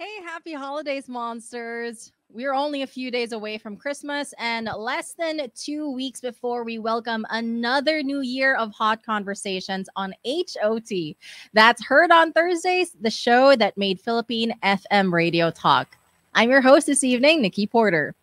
[0.00, 2.12] Hey, happy holidays, monsters.
[2.30, 6.78] We're only a few days away from Christmas and less than two weeks before we
[6.78, 11.16] welcome another new year of hot conversations on HOT.
[11.52, 15.96] That's Heard on Thursdays, the show that made Philippine FM radio talk.
[16.32, 18.14] I'm your host this evening, Nikki Porter.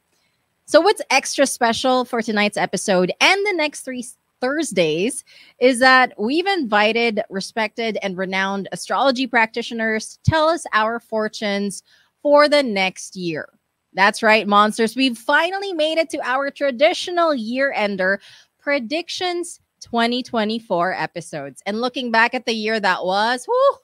[0.64, 4.06] So, what's extra special for tonight's episode and the next three
[4.42, 5.24] Thursdays
[5.60, 11.84] is that we've invited respected and renowned astrology practitioners to tell us our fortunes
[12.22, 13.50] for the next year.
[13.94, 14.96] That's right, monsters.
[14.96, 18.20] We've finally made it to our traditional year ender
[18.60, 21.62] predictions 2024 episodes.
[21.66, 23.78] And looking back at the year that was, whew,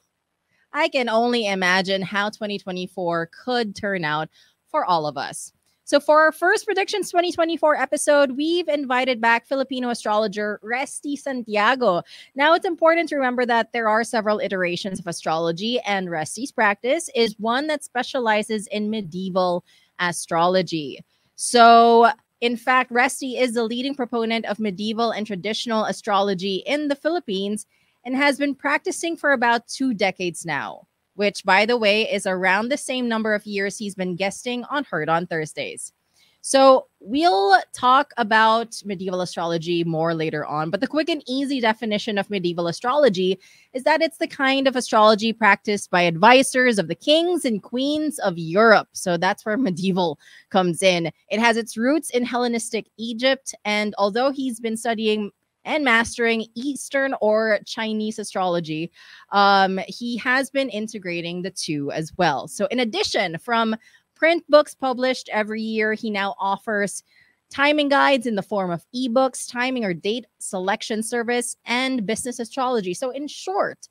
[0.74, 4.30] I can only imagine how 2024 could turn out
[4.70, 5.54] for all of us.
[5.92, 12.04] So, for our first Predictions 2024 episode, we've invited back Filipino astrologer Resti Santiago.
[12.34, 17.10] Now, it's important to remember that there are several iterations of astrology, and Resti's practice
[17.14, 19.66] is one that specializes in medieval
[20.00, 21.04] astrology.
[21.36, 26.96] So, in fact, Resti is the leading proponent of medieval and traditional astrology in the
[26.96, 27.66] Philippines
[28.06, 30.88] and has been practicing for about two decades now
[31.22, 34.84] which, by the way, is around the same number of years he's been guesting on
[34.84, 35.94] Heard on Thursdays.
[36.42, 42.18] So we'll talk about medieval astrology more later on, but the quick and easy definition
[42.18, 43.40] of medieval astrology
[43.74, 48.18] is that it's the kind of astrology practiced by advisors of the kings and queens
[48.18, 48.88] of Europe.
[48.94, 50.18] So that's where medieval
[50.50, 51.12] comes in.
[51.30, 55.30] It has its roots in Hellenistic Egypt, and although he's been studying
[55.66, 58.92] and mastering Eastern or Chinese astrology.
[59.32, 62.48] Um, he has been integrating the two as well.
[62.48, 63.76] So, in addition, from
[64.16, 67.04] print books published every year, he now offers
[67.50, 72.94] timing guides in the form of ebooks, timing or date selection service, and business astrology.
[72.94, 73.88] So, in short,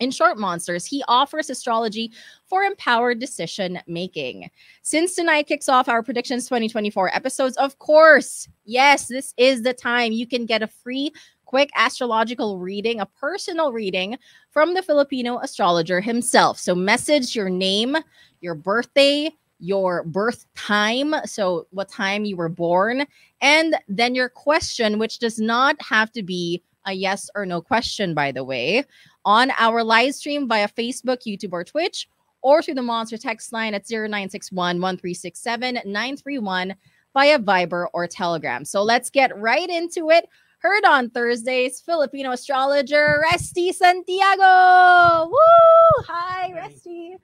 [0.00, 2.12] in short, monsters, he offers astrology
[2.46, 4.50] for empowered decision making.
[4.82, 10.12] Since tonight kicks off our predictions 2024 episodes, of course, yes, this is the time
[10.12, 11.12] you can get a free,
[11.44, 14.18] quick astrological reading, a personal reading
[14.50, 16.58] from the Filipino astrologer himself.
[16.58, 17.96] So, message your name,
[18.40, 23.06] your birthday, your birth time, so what time you were born,
[23.40, 28.12] and then your question, which does not have to be a yes or no question,
[28.12, 28.84] by the way
[29.24, 32.08] on our live stream via Facebook, YouTube, or Twitch,
[32.42, 36.74] or through the Monster text line at 0961 1367 931
[37.14, 38.64] via Viber or Telegram.
[38.64, 40.28] So let's get right into it.
[40.58, 45.28] Heard on Thursdays, Filipino astrologer Resti Santiago.
[45.28, 46.04] Woo!
[46.06, 47.16] Hi, Resti.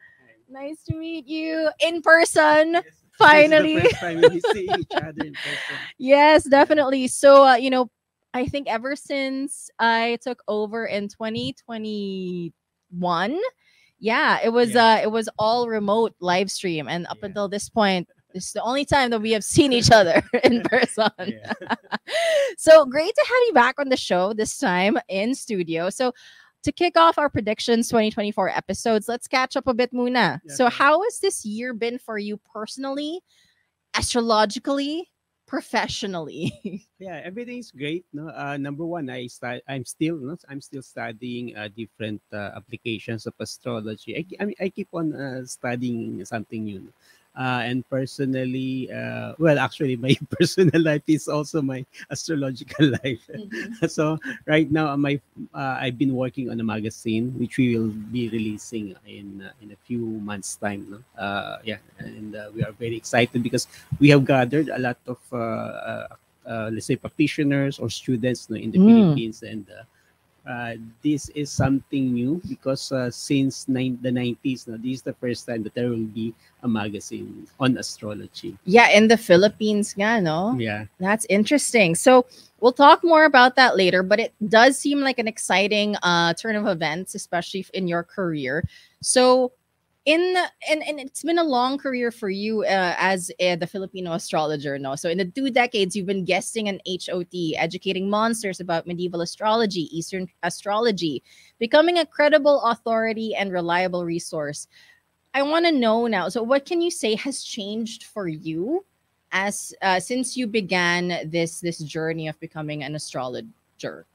[0.48, 2.74] Nice to meet you in person.
[2.74, 2.84] Yes.
[3.20, 3.86] Finally.
[5.98, 7.06] yes, definitely.
[7.06, 7.90] So, uh, you know,
[8.32, 13.41] I think ever since I took over in 2021,
[13.98, 14.84] yeah, it was yeah.
[14.84, 17.26] uh it was all remote live stream and up yeah.
[17.26, 20.62] until this point this is the only time that we have seen each other in
[20.62, 21.10] person.
[22.56, 25.91] so great to have you back on the show this time in studio.
[25.91, 26.12] So
[26.62, 30.41] to kick off our predictions 2024 episodes, let's catch up a bit muna.
[30.44, 33.20] Yeah, so how has this year been for you personally,
[33.94, 35.10] astrologically,
[35.50, 36.54] professionally?
[37.02, 38.06] yeah, everything's great.
[38.14, 39.66] No, uh, number one, I start.
[39.66, 44.14] I'm still, no, I'm still studying uh, different uh, applications of astrology.
[44.14, 46.86] I, I, I keep on uh, studying something new.
[47.38, 53.22] Uh, and personally, uh, well, actually, my personal life is also my astrological life.
[53.30, 53.86] Mm-hmm.
[53.88, 55.20] so right now, my
[55.54, 59.70] uh, I've been working on a magazine which we will be releasing in uh, in
[59.70, 60.91] a few months' time.
[60.91, 60.98] No?
[61.14, 63.68] Uh, yeah, and uh, we are very excited because
[64.00, 65.18] we have gathered a lot of
[66.74, 68.91] let's say practitioners or students no, in the mm.
[68.91, 69.70] Philippines and
[70.46, 75.12] uh, this is something new because uh, since nine, the 90s, now, this is the
[75.14, 78.56] first time that there will be a magazine on astrology.
[78.64, 80.56] Yeah, in the Philippines, nga, no?
[80.58, 80.86] Yeah.
[80.98, 81.94] That's interesting.
[81.94, 82.26] So
[82.60, 86.56] we'll talk more about that later, but it does seem like an exciting uh, turn
[86.56, 88.64] of events, especially in your career.
[89.02, 89.52] So
[90.10, 90.37] in
[90.69, 94.78] and, and it's been a long career for you uh, as uh, the Filipino astrologer
[94.78, 94.97] no?
[94.97, 99.89] So in the two decades you've been guesting on HOT educating monsters about medieval astrology
[99.97, 101.22] eastern astrology
[101.59, 104.66] becoming a credible authority and reliable resource.
[105.33, 108.84] I want to know now so what can you say has changed for you
[109.33, 114.06] as uh, since you began this this journey of becoming an astrologer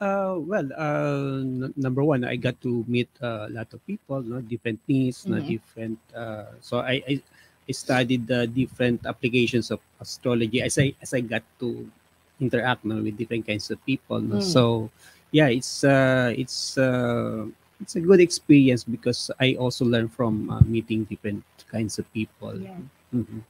[0.00, 4.22] uh, well, uh, n- number one, I got to meet uh, a lot of people,
[4.22, 5.48] no, different needs, no, mm-hmm.
[5.48, 5.98] different.
[6.16, 7.22] Uh, so I, I,
[7.68, 11.88] I studied the different applications of astrology as I as I got to
[12.40, 14.20] interact no, with different kinds of people.
[14.20, 14.36] No?
[14.36, 14.42] Mm.
[14.42, 14.90] So,
[15.30, 17.46] yeah, it's uh, it's uh,
[17.80, 22.56] it's a good experience because I also learn from uh, meeting different kinds of people.
[22.58, 22.80] Yeah.
[23.14, 23.44] Mhm.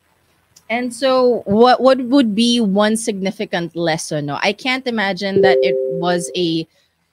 [0.70, 4.26] And so what what would be one significant lesson?
[4.26, 6.66] No, I can't imagine that it was a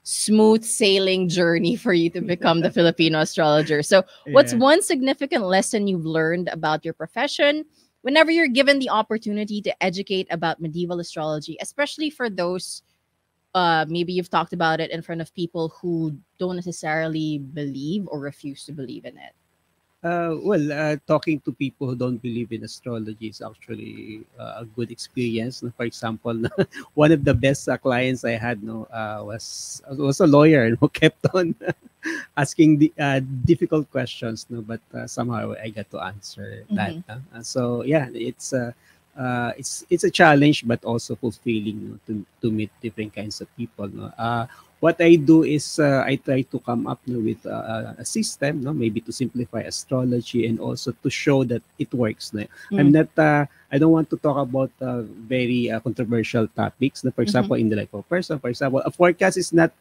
[0.04, 3.82] smooth sailing journey for you to become the Filipino astrologer.
[3.82, 4.60] So what's Yeah.
[4.60, 7.64] one significant lesson you've learned about your profession
[8.02, 12.82] whenever you're given the opportunity to educate about medieval astrology, especially for those
[13.54, 18.20] uh maybe you've talked about it in front of people who don't necessarily believe or
[18.20, 19.34] refuse to believe in it.
[19.98, 24.64] Uh, well, uh, talking to people who don't believe in astrology is actually uh, a
[24.64, 25.64] good experience.
[25.76, 26.38] For example,
[26.94, 30.88] one of the best uh, clients I had no uh, was was a lawyer who
[31.02, 31.54] kept on
[32.36, 34.46] asking the uh, difficult questions.
[34.48, 37.02] No, but uh, somehow I got to answer that.
[37.08, 37.18] no?
[37.34, 38.70] Uh, so yeah, it's uh,
[39.18, 43.50] uh, it's it's a challenge, but also fulfilling no, to to meet different kinds of
[43.56, 43.88] people.
[43.88, 44.14] No?
[44.14, 44.46] Uh,
[44.80, 48.62] what I do is uh, I try to come up no, with uh, a system,
[48.62, 52.32] no, maybe to simplify astrology and also to show that it works.
[52.32, 52.44] No?
[52.76, 53.08] I'm not.
[53.18, 57.04] Uh, I don't want to talk about uh, very uh, controversial topics.
[57.04, 57.10] No?
[57.10, 59.72] For example, in the life of a person, for example, a forecast is not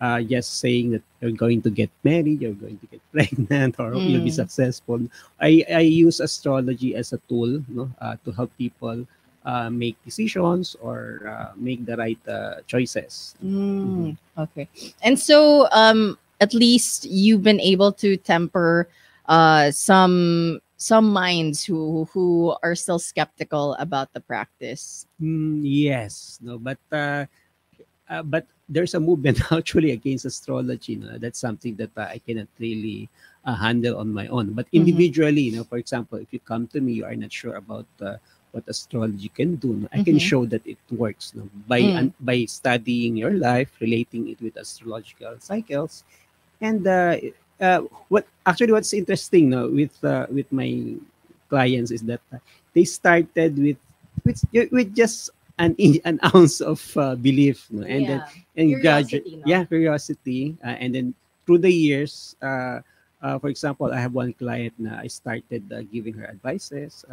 [0.00, 4.00] uh, just saying that you're going to get married, you're going to get pregnant, or
[4.06, 4.40] you'll be Mm.
[4.42, 5.00] successful.
[5.40, 9.06] I, I use astrology as a tool no, uh, to help people
[9.44, 13.34] uh, make decisions or uh, make the right uh, choices.
[13.44, 14.68] Mm, okay.
[15.02, 18.88] And so um at least you've been able to temper
[19.26, 25.06] uh some some minds who who are still skeptical about the practice.
[25.20, 27.26] Mm, yes, no, but uh,
[28.08, 30.96] uh, but there's a movement actually against astrology.
[30.96, 31.18] No?
[31.18, 33.08] That's something that uh, I cannot really
[33.44, 34.52] uh, handle on my own.
[34.52, 34.72] But Mhm.
[34.72, 37.86] individually, you know, for example, if you come to me, you are not sure about
[38.00, 38.16] uh,
[38.52, 39.74] what astrology can do.
[39.74, 39.88] No?
[39.92, 40.20] I can Mhm.
[40.20, 41.48] show that it works no?
[41.68, 41.96] by Mm.
[41.96, 46.04] un- by studying your life, relating it with astrological cycles,
[46.60, 47.16] and uh,
[47.60, 50.94] uh, what actually what's interesting no, with uh, with my
[51.48, 52.38] clients is that uh,
[52.74, 53.78] they started with
[54.24, 54.40] with
[54.72, 55.74] with just an
[56.04, 57.82] an ounce of uh, belief no?
[57.86, 58.20] and then
[58.56, 59.44] and Curiosity, no?
[59.44, 61.14] yeah curiosity uh, and then
[61.46, 62.80] through the years uh,
[63.22, 67.04] uh, for example i have one client na i started uh, giving her advices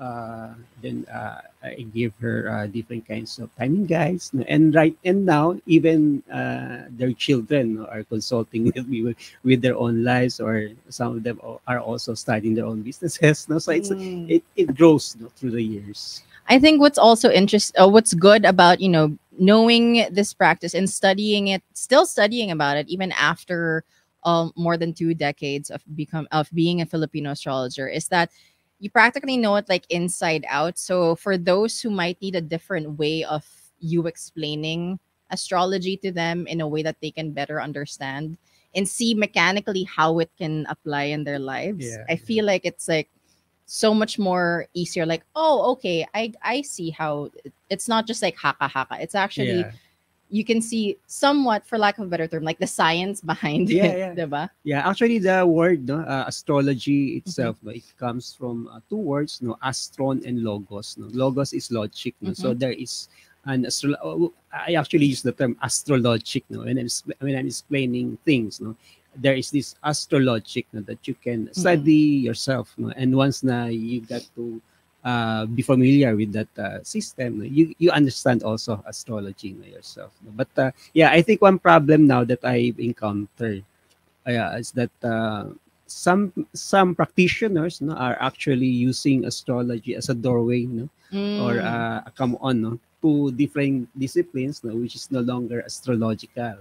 [0.00, 5.24] uh, then uh, i give her uh, different kinds of timing guides and right and
[5.24, 10.68] now even uh, their children are consulting with me with, with their own lives or
[10.88, 13.58] some of them are also starting their own businesses no?
[13.58, 14.30] so it's Mm.
[14.30, 18.44] it, it grows no, through the years I think what's also interest uh, what's good
[18.44, 23.84] about, you know, knowing this practice and studying it, still studying about it even after
[24.24, 28.30] um, more than two decades of become of being a Filipino astrologer is that
[28.84, 30.76] you practically know it like inside out.
[30.76, 33.48] So for those who might need a different way of
[33.80, 35.00] you explaining
[35.30, 38.36] astrology to them in a way that they can better understand
[38.76, 41.86] and see mechanically how it can apply in their lives.
[41.86, 42.04] Yeah.
[42.10, 43.08] I feel like it's like
[43.64, 47.30] so much more easier like oh okay i i see how
[47.70, 49.72] it's not just like haka haka it's actually yeah.
[50.34, 53.86] You can see somewhat for lack of a better term like the science behind Yeah,
[53.86, 54.12] it yeah.
[54.18, 54.50] diba?
[54.66, 57.22] Yeah, actually, the word no, uh, astrology Mm-hmm.
[57.22, 60.98] itself, no, it comes from uh, two words, no, astron and logos.
[60.98, 62.18] No, logos is logic.
[62.20, 62.58] No, so Mm-hmm.
[62.58, 63.06] there is
[63.46, 63.94] an astro.
[64.02, 66.42] oh, I actually use the term astrologic.
[66.50, 66.90] No, when I'm
[67.22, 68.58] when I'm explaining things.
[68.60, 68.74] No,
[69.14, 71.60] there is this astrologic no, that you can Mm-hmm.
[71.62, 72.74] study yourself.
[72.76, 74.58] No, and once na you got to
[75.04, 80.12] uh, be familiar with that uh, system, you you understand also astrology no, yourself.
[80.36, 83.64] But uh, yeah, I think one problem now that I've encountered
[84.26, 85.46] yeah, is that uh,
[85.86, 90.88] some some practitioners no, are actually using astrology as a doorway no,
[91.36, 91.64] or Mm.
[91.64, 96.56] uh, a come on no, to different disciplines no, which is no longer astrological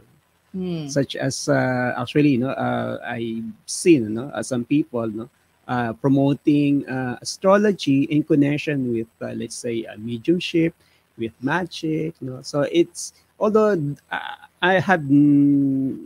[0.55, 0.97] Mm.
[0.97, 5.29] such as uh, actually you know uh, I've seen no, uh, some people no,
[5.67, 10.75] uh, promoting uh, astrology in connection with uh, let's say uh, mediumship
[11.17, 13.79] with magic no so it's although
[14.11, 16.05] uh, I have mm,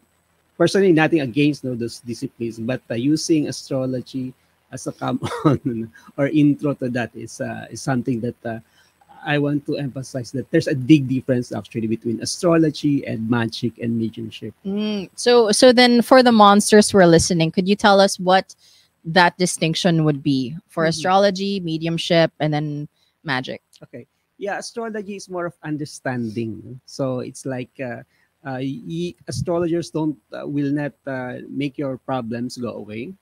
[0.57, 4.33] personally nothing against no, those disciplines but uh, using astrology
[4.71, 8.61] as a come on or intro to that is is something that
[9.25, 13.97] I want to emphasize that there's a big difference actually between astrology and magic and
[13.97, 14.53] mediumship.
[14.63, 15.09] Mm.
[15.15, 18.53] so so then for the monsters who are listening could you tell us what
[19.07, 20.89] that distinction would be for Mhm.
[20.89, 22.89] astrology mediumship and then
[23.23, 24.07] magic Okay.
[24.37, 26.79] Yeah, astrology is more of understanding.
[26.85, 28.03] So it's like uh,
[28.45, 33.13] uh, y- astrologers don't uh, will not uh, make your problems go away.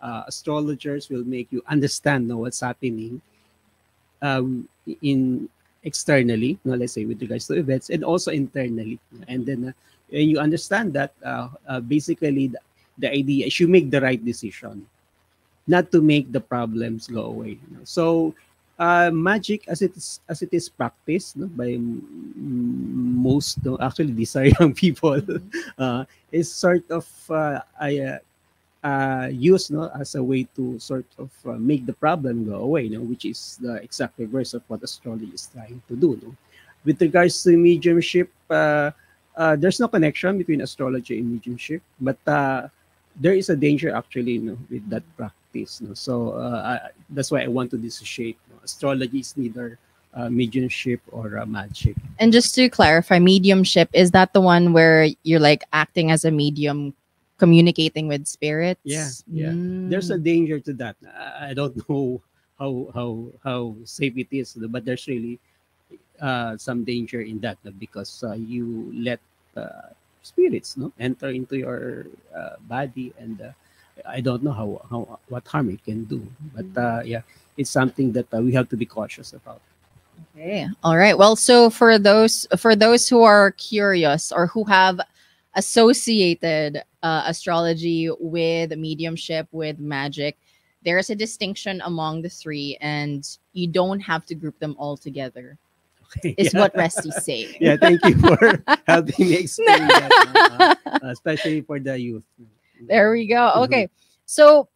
[0.00, 3.20] Uh, astrologers will make you understand no, what's happening
[4.22, 4.68] um,
[5.02, 5.48] in
[5.84, 8.98] externally, no, let's say with regards to events, and also internally.
[9.28, 9.72] And then uh,
[10.12, 12.60] and you understand that uh, uh, basically the,
[12.98, 14.86] the idea is you make the right decision
[15.66, 18.34] not to make the problems go away so
[18.78, 24.34] uh, magic as it is as it is practiced no, by most no, actually these
[24.34, 25.20] are young people
[25.78, 28.18] uh, is sort of uh, I, uh,
[28.82, 32.88] uh, used no, as a way to sort of uh, make the problem go away,
[32.88, 36.18] no, which is the exact reverse of what astrology is trying to do.
[36.22, 36.34] No?
[36.84, 38.90] With regards to mediumship, uh,
[39.36, 42.68] uh, there's no connection between astrology and mediumship, but uh,
[43.16, 45.38] there is a danger actually no, with that practice.
[45.54, 45.74] No?
[45.76, 48.22] So uh, I, that's why I want to dissociate.
[48.50, 48.56] No?
[48.62, 49.78] Astrology is neither
[50.14, 51.96] uh, mediumship or uh, magic.
[52.18, 56.30] And just to clarify, mediumship is that the one where you're like acting as a
[56.30, 56.94] medium,
[57.38, 58.80] communicating with spirits?
[58.84, 59.54] Yeah, yeah.
[59.86, 60.24] There's a Mm.
[60.24, 60.96] danger to that.
[61.06, 62.20] I I don't know
[62.58, 63.10] how how
[63.42, 65.38] how safe it is, but there's really
[66.20, 69.20] uh, some danger in that because uh, you let
[69.56, 69.92] uh,
[70.22, 73.52] spirits no enter into your uh, body, and uh,
[74.06, 76.26] I don't know how how what harm it can do.
[76.54, 77.22] But uh, yeah,
[77.56, 79.60] it's something that uh, we have to be cautious about.
[80.36, 80.68] Okay.
[80.82, 81.16] All right.
[81.16, 85.00] Well, so for those for those who are curious or who have
[85.54, 90.38] associated uh, astrology with mediumship with magic,
[90.84, 95.58] there's a distinction among the three, and you don't have to group them all together.
[96.18, 96.60] Okay, Is yeah.
[96.60, 97.56] what Resti's saying.
[97.60, 102.24] yeah, thank you for helping me explain that, uh, especially for the youth.
[102.88, 103.52] There we go.
[103.56, 103.64] Mhm.
[103.64, 103.88] Okay.
[104.26, 104.68] So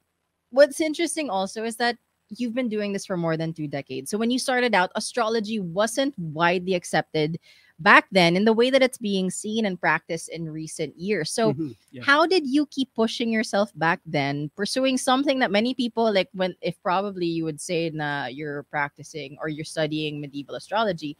[0.50, 1.96] what's interesting also is that
[2.30, 4.10] you've been doing this for more than two decades.
[4.10, 7.38] So when you started out, astrology wasn't widely accepted
[7.78, 11.30] back then in the way that it's being seen and practiced in recent years.
[11.30, 12.02] So Mhm, yeah.
[12.02, 16.56] how did you keep pushing yourself back then, pursuing something that many people like when
[16.62, 21.16] if probably you would say na you're practicing or you're studying medieval astrology,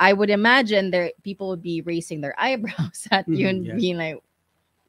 [0.00, 3.74] I would imagine there people would be raising their eyebrows at you Mhm, and yeah.
[3.76, 4.16] being like,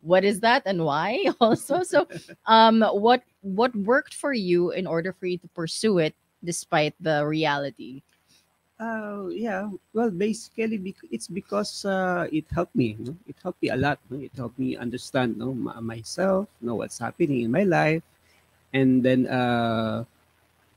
[0.04, 1.26] what is that and why?
[1.40, 2.08] Also, so
[2.46, 7.26] um what what worked for you in order for you to pursue it despite the
[7.26, 8.04] reality?
[8.80, 9.70] Uh, yeah.
[9.94, 10.76] Well, basically,
[11.08, 12.98] it's because uh, it helped me.
[13.00, 13.16] No?
[13.28, 14.00] It helped me a lot.
[14.10, 14.20] No?
[14.20, 18.04] It helped me understand no, myself, know what's happening in my life,
[18.74, 20.04] and then uh,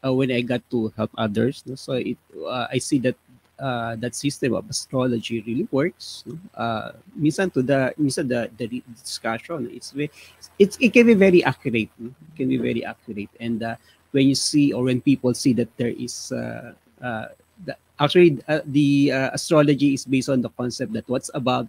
[0.07, 1.75] uh, when I got to help others, no?
[1.75, 3.17] so it uh, I see that
[3.59, 6.25] uh, that system of astrology really works.
[6.27, 6.39] No?
[6.55, 10.11] Uh, minsan to the minsan the the discussion, it's ve-
[10.59, 11.91] it's it can be very accurate.
[11.99, 12.09] No?
[12.11, 13.77] It can be very accurate, and uh,
[14.13, 16.73] when you see or when people see that there is uh,
[17.03, 17.33] uh,
[17.65, 21.69] the, actually uh, the uh, astrology is based on the concept that what's above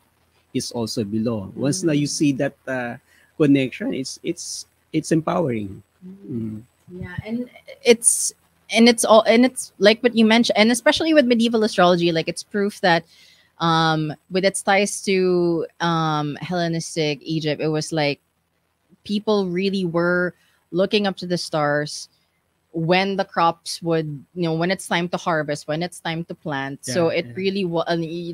[0.53, 2.95] is also below once now you see that uh,
[3.35, 6.63] connection it's it's it's empowering Mm.
[6.91, 7.49] Yeah, and
[7.83, 8.33] it's
[8.69, 12.27] and it's all and it's like what you mentioned, and especially with medieval astrology, like
[12.27, 13.05] it's proof that
[13.59, 18.19] um with its ties to um Hellenistic Egypt, it was like
[19.03, 20.33] people really were
[20.71, 22.09] looking up to the stars
[22.71, 26.35] when the crops would you know when it's time to harvest when it's time to
[26.35, 27.33] plant so it yeah.
[27.33, 27.85] really was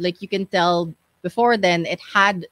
[0.02, 2.46] like you can tell before then it had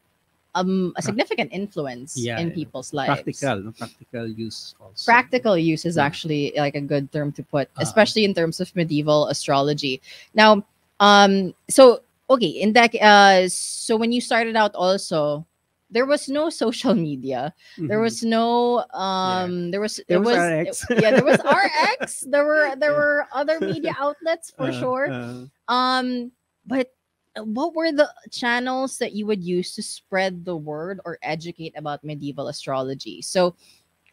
[0.55, 2.55] um a significant influence Yeah, in yeah.
[2.55, 3.71] people's lives practical no?
[3.71, 6.05] practical use also practical use is Yeah.
[6.05, 7.83] actually like a good term to put Uh-uh.
[7.83, 10.01] especially in terms of medieval astrology
[10.33, 10.63] now
[10.99, 15.45] um so okay in that uh so when you started out also
[15.89, 17.53] there was no social media
[17.87, 18.01] there Mhm.
[18.01, 22.75] was no um there was There it was was, yeah there was rx there were
[22.75, 22.97] there Yeah.
[22.97, 26.31] were other media outlets for Uh, sure uh, um
[26.65, 26.91] but
[27.37, 32.03] what were the channels that you would use to spread the word or educate about
[32.03, 33.21] medieval astrology?
[33.21, 33.55] So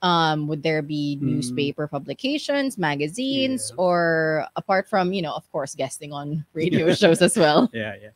[0.03, 1.43] um would there be Mm.
[1.43, 3.83] newspaper publications magazines Yeah.
[3.83, 7.67] or apart from you know of course guesting on radio shows as well?
[7.75, 8.15] Yeah yeah.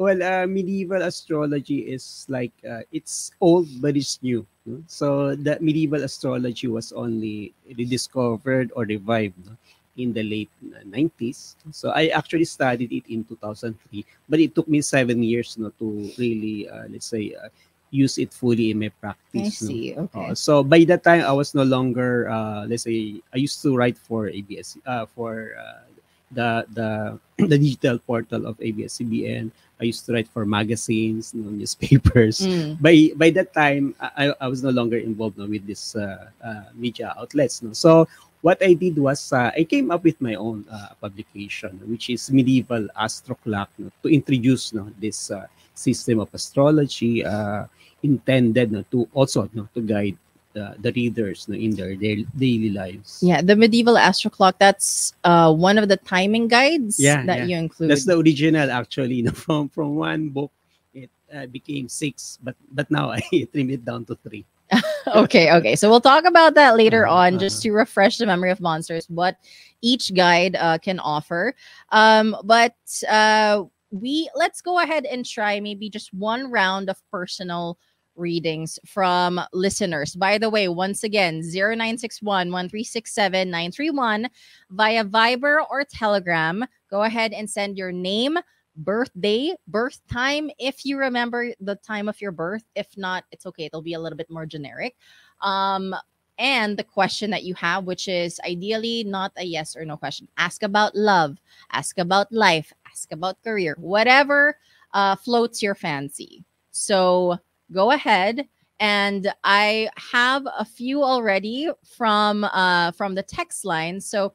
[0.00, 4.46] Well uh, medieval astrology is like uh, it's old but it's new.
[4.86, 9.52] So the medieval astrology was only rediscovered or revived no,
[9.98, 14.68] in the late uh, 90s so i actually studied it in 2003 but it took
[14.68, 17.48] me seven years no, to really uh, let's say uh,
[17.90, 19.68] use it fully in my i practice no?
[19.68, 23.38] see okay Uh, so by that time, I was no longer, uh, let's say, I
[23.40, 25.88] used to write for ABS, uh, for uh,
[26.32, 29.50] the the the digital portal of ABS-CBN.
[29.80, 32.42] I used to write for magazines, you know, newspapers.
[32.42, 32.82] Mm.
[32.82, 36.74] By by that time, I, I was no longer involved no, with this uh, uh,
[36.74, 37.62] media outlets.
[37.62, 37.72] No?
[37.72, 38.10] So
[38.42, 42.30] what I did was uh, I came up with my own uh, publication, which is
[42.30, 47.24] Medieval Astro Clock, no, to introduce no, this uh, system of astrology.
[47.24, 47.66] Uh,
[48.02, 50.16] intended no, to also no, to guide
[50.52, 53.18] the, the readers no, in their daily, daily lives.
[53.22, 57.44] yeah the medieval astro clock that's uh one of the timing guides Yeah, that yeah.
[57.46, 60.52] you include That's the original actually no, from from one book.
[60.94, 63.20] It uh, became six, but but now I
[63.52, 64.44] trim it down to three.
[65.14, 65.76] okay, okay.
[65.76, 69.06] So we'll talk about that later Uh-huh, on, just to refresh the memory of monsters,
[69.08, 69.36] what
[69.80, 71.54] each guide uh, can offer.
[71.90, 72.74] Um, but
[73.08, 77.78] uh, we let's go ahead and try maybe just one round of personal
[78.16, 80.14] readings from listeners.
[80.16, 84.28] By the way, once again, 0961 1367 931
[84.70, 86.64] via Viber or Telegram.
[86.90, 88.36] Go ahead and send your name,
[88.78, 92.64] birthday, birth time, if you remember the time of your birth.
[92.74, 93.66] If not, it's okay.
[93.66, 94.96] It'll be a little bit more generic.
[95.42, 95.94] Um,
[96.38, 100.28] and the question that you have, which is ideally not a yes or no question.
[100.38, 101.38] Ask about love,
[101.72, 104.56] ask about life, ask about career, whatever
[104.94, 106.44] uh, floats your fancy.
[106.70, 107.38] So
[107.72, 108.46] go ahead.
[108.80, 114.00] And I have a few already from uh, from the text line.
[114.00, 114.34] So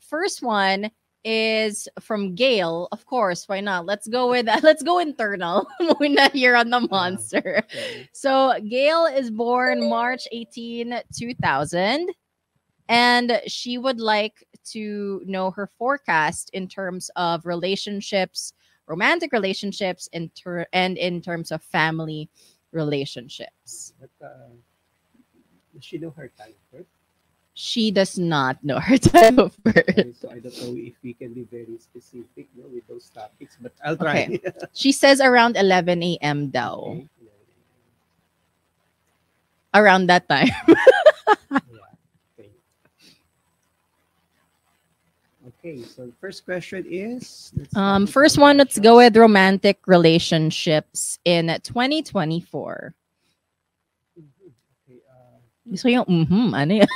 [0.00, 0.92] first one
[1.24, 2.88] is from Gail.
[2.92, 3.86] Of course, why not?
[3.86, 4.62] Let's go with that.
[4.64, 5.66] let's go internal.
[5.80, 7.62] Muna here on the monster.
[7.64, 8.08] Okay.
[8.12, 12.10] So Gail is born March 18, 2000.
[12.88, 18.52] And she would like to know her forecast in terms of relationships,
[18.86, 22.28] romantic relationships, in ter- and in terms of family
[22.72, 23.94] relationships.
[24.00, 24.48] But uh,
[25.72, 26.99] does she know her time first?
[27.60, 29.84] She does not know her time of birth.
[29.84, 33.60] Okay, so I don't know if we can be very specific no, with those topics,
[33.60, 34.40] but I'll try.
[34.72, 36.48] She says around 11 a.m.
[36.48, 37.04] daw.
[37.04, 37.06] Okay.
[39.76, 40.48] Around that time.
[41.50, 41.60] Yeah.
[42.38, 42.50] Okay.
[45.60, 51.52] Okay, so the first question is Um, first one, let's go with romantic relationships in
[51.62, 52.94] 2024.
[55.70, 56.90] Okay, So yung mhm, ano yan?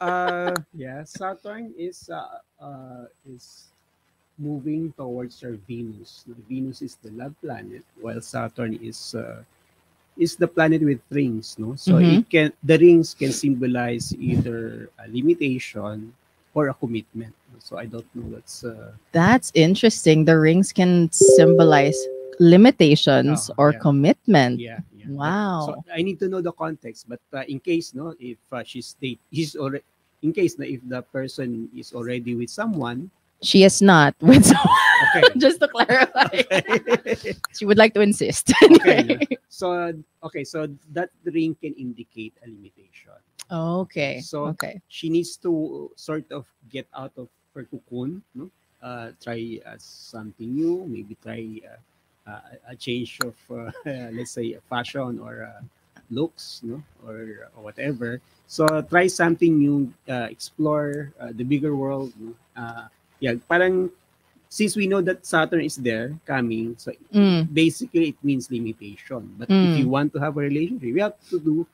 [0.00, 3.70] uh, yeah, Saturn is uh, uh, is
[4.38, 6.24] moving towards our Venus.
[6.26, 9.42] Now, Venus is the love planet, while Saturn is uh,
[10.16, 11.58] is the planet with rings.
[11.58, 12.04] No, so Mhm.
[12.04, 16.12] it can the rings can symbolize either a limitation
[16.54, 17.34] or a commitment.
[17.60, 18.28] So I don't know.
[18.34, 20.24] That's uh, That's interesting.
[20.24, 22.08] The rings can symbolize
[22.38, 23.82] limitations Oh, or yeah.
[23.82, 24.62] commitment.
[24.62, 24.80] yeah.
[25.08, 25.66] Wow.
[25.66, 28.94] So I need to know the context, but uh, in case no, if uh, she's
[29.00, 29.84] date, he's already.
[30.22, 33.10] In case no, if the person is already with someone,
[33.44, 34.80] She is not with someone.
[35.12, 35.28] okay.
[35.36, 36.32] Just to clarify.
[36.32, 37.36] okay.
[37.56, 38.48] She would like to insist.
[38.64, 39.20] Okay,
[39.52, 39.92] so
[40.24, 40.64] okay, so
[40.96, 43.12] that ring can indicate a limitation.
[43.52, 44.24] okay.
[44.24, 44.80] So- okay.
[44.88, 48.48] She needs to sort of get out of her cocoon, no?
[48.80, 51.76] Uh, try uh, something new, maybe try uh,
[52.26, 53.70] a change of, uh,
[54.12, 55.62] let's say, fashion or uh,
[56.10, 58.20] looks, no, or, or whatever.
[58.46, 62.12] So try something new, uh, explore uh, the bigger world.
[62.18, 62.34] No?
[62.56, 62.88] Uh,
[63.20, 63.90] yeah, parang
[64.48, 67.46] since we know that Saturn is there coming, so Mm.
[67.52, 69.34] basically it means limitation.
[69.38, 69.64] But Mm.
[69.70, 71.66] if you want to have a relationship, you have to do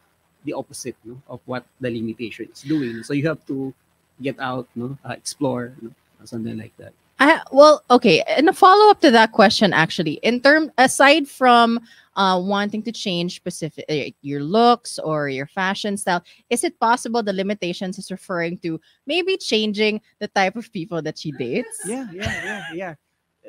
[0.44, 3.02] the opposite no, of what the limitation is doing.
[3.02, 3.72] So you have to
[4.20, 5.90] get out, no, uh, explore, no,
[6.24, 6.92] something like that.
[7.20, 8.22] I, well, okay.
[8.22, 11.78] And a follow up to that question, actually, in term aside from
[12.16, 17.22] uh, wanting to change specific uh, your looks or your fashion style, is it possible
[17.22, 21.82] the limitations is referring to maybe changing the type of people that she dates?
[21.86, 22.94] Yeah, yeah, yeah, yeah.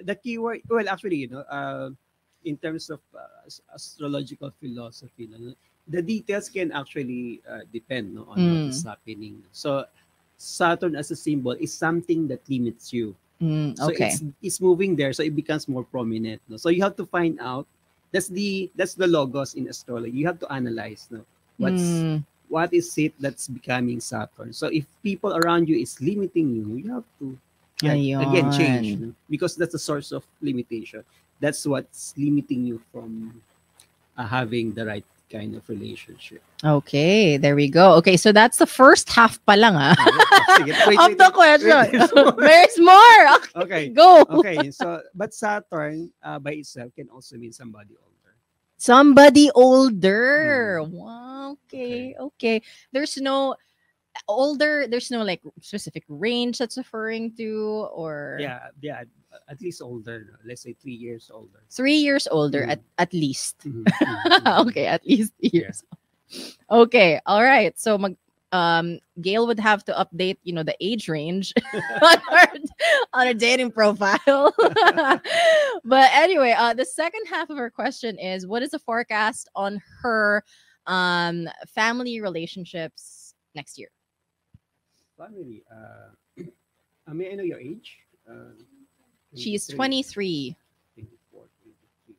[0.04, 1.92] The keyword, well, actually, you know, uh,
[2.44, 5.30] in terms of uh, astrological philosophy,
[5.88, 8.52] the details can actually uh, depend no, on Mm.
[8.52, 9.44] what is happening.
[9.52, 9.86] So
[10.38, 13.16] Saturn as a symbol is something that limits you.
[13.42, 14.14] Mm, So okay.
[14.14, 16.42] it's it's moving there, so it becomes more prominent.
[16.48, 16.58] No?
[16.58, 17.66] So you have to find out.
[18.12, 20.12] That's the that's the logos in astrology.
[20.18, 21.08] You have to analyze.
[21.10, 21.26] No?
[21.58, 24.54] What's Mm, what is it that's becoming Saturn?
[24.54, 27.38] So if people around you is limiting you, you have to
[27.82, 29.14] yeah, again change no?
[29.30, 31.04] because that's the source of limitation.
[31.40, 33.42] That's what's limiting you from
[34.18, 36.44] uh, having the right kind of relationship.
[36.64, 37.96] Okay, there we go.
[38.04, 39.96] Okay, so that's the first half pa lang ah.
[40.60, 41.88] Sige, wait, of wait, the wait, question.
[41.96, 42.36] there's more.
[42.38, 43.24] There's more.
[43.64, 43.84] Okay, Okay.
[43.96, 44.26] go.
[44.30, 48.36] Okay, so but Saturn uh, by itself can also mean somebody older.
[48.78, 50.82] Somebody older.
[50.84, 50.90] Mm.
[50.92, 51.58] Wow.
[51.72, 52.16] Okay.
[52.20, 52.62] Okay.
[52.92, 53.56] There's no
[54.28, 54.86] older.
[54.92, 59.04] There's no like specific range that's referring to, or Yeah, yeah,
[59.48, 60.40] at least older.
[60.46, 61.62] Let's say three years older.
[61.72, 62.72] three years older Mm.
[62.72, 63.58] at at least.
[63.66, 64.56] Mhm, mhm, mhm.
[64.68, 65.84] okay, at least years.
[66.70, 67.20] Okay.
[67.26, 67.78] All right.
[67.80, 68.16] So mag
[68.52, 71.54] um Gail would have to update, you know, the age range
[72.02, 72.48] on, her,
[73.14, 74.54] on a dating profile.
[75.84, 79.82] but anyway, uh the second half of her question is what is the forecast on
[80.02, 80.44] her
[80.88, 83.90] um family relationships next year?
[85.18, 85.64] Family.
[85.72, 86.12] Uh,
[87.08, 87.98] uh, may I know your age?
[88.30, 88.56] Uh,
[89.36, 90.56] She's 23, 23.
[90.96, 92.16] 24, 23.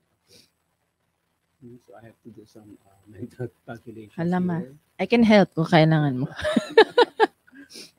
[1.65, 4.15] Mm, So I have to do some uh, mental calculations.
[4.17, 4.61] Halama.
[4.61, 4.75] here.
[5.01, 6.29] I can help kung kailangan mo.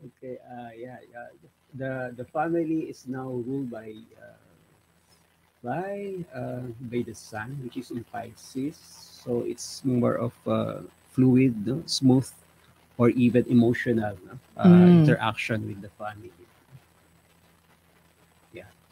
[0.05, 1.27] Okay, uh, yeah, yeah.
[1.73, 4.37] The the family is now ruled by uh,
[5.63, 8.77] by uh, by the sun, which is in Pisces.
[9.23, 11.81] So it's more of uh, fluid, no?
[11.85, 12.29] smooth,
[12.97, 14.35] or even emotional no?
[14.57, 15.03] uh, Mm.
[15.03, 16.42] interaction with the family.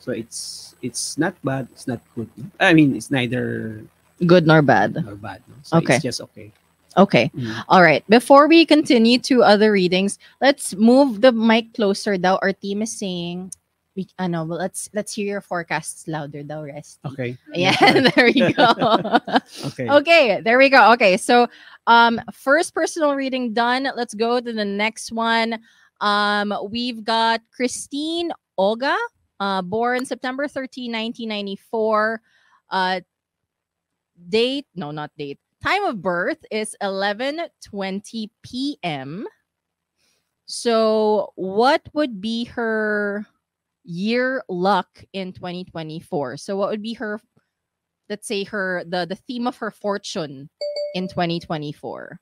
[0.02, 1.68] So it's it's not bad.
[1.72, 2.28] It's not good.
[2.60, 3.86] I mean, it's neither
[4.26, 4.98] Good nor bad.
[4.98, 5.42] nor bad.
[5.48, 5.56] No?
[5.64, 5.96] So Okay.
[5.96, 6.52] it's just okay.
[6.98, 7.32] Okay.
[7.38, 7.64] Mm.
[7.70, 8.04] All right.
[8.10, 12.18] Before we continue to other readings, let's move the mic closer.
[12.18, 13.54] Though our team is saying,
[13.96, 16.44] we, ano, well, let's let's hear your forecasts louder.
[16.44, 17.00] Though rest.
[17.06, 17.38] Okay.
[17.54, 17.78] Yeah,
[18.16, 18.68] there we go.
[19.72, 19.88] Okay.
[19.90, 20.92] okay, there we go.
[20.94, 21.48] Okay, so
[21.88, 23.88] um, first personal reading done.
[23.96, 25.60] Let's go to the next one.
[26.02, 28.98] Um, we've got Christine Olga,
[29.42, 32.22] uh, born September 13, 1994.
[32.70, 33.02] Uh,
[34.30, 35.40] date, no, not date.
[35.64, 39.26] Time of birth is 11:20 p.m.
[40.46, 43.26] So, what would be her
[43.84, 46.38] year luck in 2024?
[46.38, 47.20] So, what would be her
[48.10, 50.50] let's say her the the theme of her fortune
[50.94, 52.20] in 2024?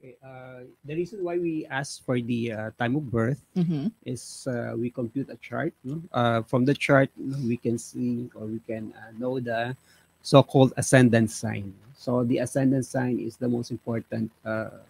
[0.00, 3.92] Uh, the reason why we ask for the uh, time of birth Mhm.
[4.04, 5.72] is uh, we compute a chart.
[5.84, 6.00] no?
[6.12, 7.10] Uh, from the chart,
[7.44, 9.76] we can see or we can uh, know the
[10.22, 11.72] so-called ascendant sign.
[11.96, 14.80] So the ascendant sign is the most important uh,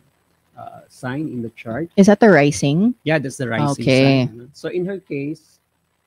[0.56, 1.90] uh, sign in the chart.
[1.96, 2.94] Is that the rising?
[3.02, 4.26] Yeah, that's the rising Okay.
[4.26, 4.38] sign.
[4.38, 4.44] no?
[4.52, 5.58] So in her case,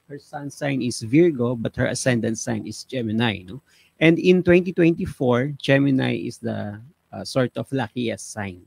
[0.07, 3.43] her sun sign is Virgo, but her ascendant sign is Gemini.
[3.43, 3.61] No,
[3.99, 6.79] and in 2024, Gemini is the
[7.11, 8.61] uh, sort of luckiest sign.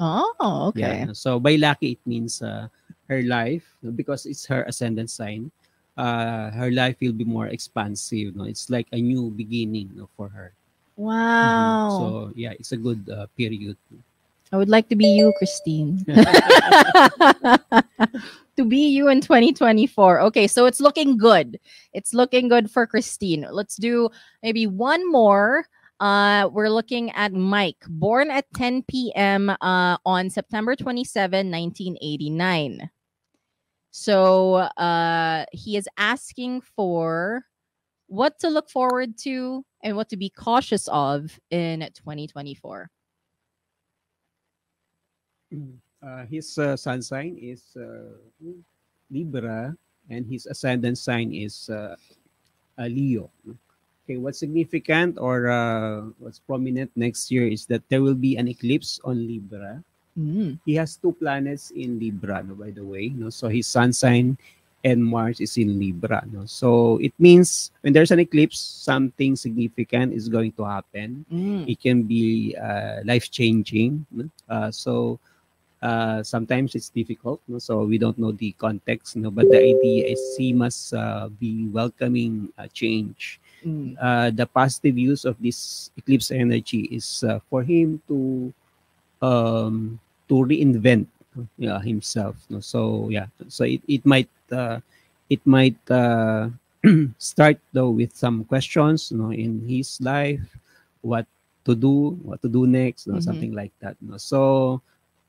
[0.00, 1.06] Oh, okay.
[1.06, 1.12] Yeah.
[1.12, 2.68] So by lucky, it means uh,
[3.08, 5.50] her life because it's her ascendant sign.
[5.96, 8.36] Uh, her life will be more expansive.
[8.36, 10.52] No, it's like a new beginning no, for her.
[10.98, 10.98] Mhm.
[10.98, 11.88] Wow.
[11.90, 13.76] So yeah, it's a good uh, period.
[14.50, 16.02] I would like to be you, Christine.
[18.56, 20.20] to be you in 2024.
[20.32, 21.58] Okay, so it's looking good.
[21.92, 23.46] It's looking good for Christine.
[23.50, 24.08] Let's do
[24.42, 25.66] maybe one more.
[26.00, 29.50] Uh, we're looking at Mike, born at 10 p.m.
[29.50, 32.90] Uh, on September 27, 1989.
[33.90, 37.42] So uh, he is asking for
[38.06, 42.90] what to look forward to and what to be cautious of in 2024.
[46.00, 48.14] Uh, his uh, sun sign is uh,
[49.10, 49.74] Libra,
[50.08, 51.96] and his ascendant sign is uh,
[52.78, 53.30] Leo.
[54.08, 58.48] Okay, what's significant or uh, what's prominent next year is that there will be an
[58.48, 59.84] eclipse on Libra.
[60.16, 60.56] Mm.
[60.64, 63.12] He has two planets in Libra, no, by the way.
[63.12, 63.28] No?
[63.28, 64.38] So his sun sign
[64.82, 66.24] and Mars is in Libra.
[66.32, 66.46] No?
[66.46, 71.26] So it means when there's an eclipse, something significant is going to happen.
[71.30, 71.68] Mm.
[71.68, 74.06] It can be uh, life changing.
[74.10, 74.30] No?
[74.48, 75.20] Uh, so
[75.82, 77.42] uh, sometimes it's difficult.
[77.46, 77.58] No?
[77.58, 79.16] So we don't know the context.
[79.16, 79.30] No?
[79.30, 83.96] But the idea is he must uh, be welcoming a change Mm.
[84.00, 88.52] uh, the positive use of this eclipse energy is uh, for him to
[89.22, 91.06] um, to reinvent
[91.66, 92.36] uh, himself.
[92.48, 92.60] No?
[92.60, 94.80] So yeah, so it, it might uh,
[95.30, 96.48] it might uh,
[97.18, 100.40] start though with some questions, you know, in his life,
[101.02, 101.26] what
[101.64, 103.24] to do, what to do next, you know, Mhm.
[103.24, 103.96] something like that.
[104.00, 104.16] No?
[104.18, 104.80] So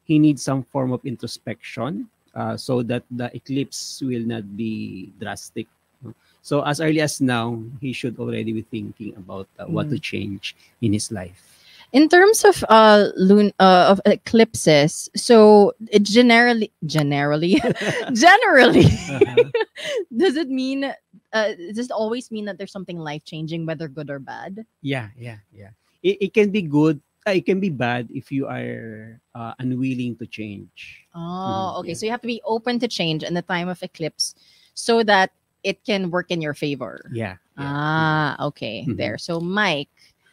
[0.05, 5.67] he needs some form of introspection uh, so that the eclipse will not be drastic.
[6.03, 6.13] no?
[6.41, 10.55] So as early as now, he should already be thinking about uh, what to change
[10.81, 11.43] in his life.
[11.91, 17.57] In terms of uh, lun- uh of eclipses, so it generally generally
[18.13, 19.49] generally Uh-huh.
[20.15, 20.85] does it mean
[21.33, 24.65] uh does it always mean that there's something life changing, whether good or bad?
[24.81, 25.71] Yeah, yeah, yeah.
[26.03, 27.01] It, it can be good.
[27.27, 31.05] Uh, it can be bad if you are uh, unwilling to change.
[31.15, 31.93] Oh, Mm, okay.
[31.93, 31.95] yeah.
[31.95, 34.35] So you have to be open to change in the time of eclipse,
[34.73, 35.31] so that
[35.63, 37.09] it can work in your favor.
[37.11, 37.35] Yeah.
[37.57, 38.35] yeah.
[38.37, 38.85] Ah, okay.
[38.87, 38.97] Mhm.
[38.97, 39.17] There.
[39.17, 39.89] So Mike,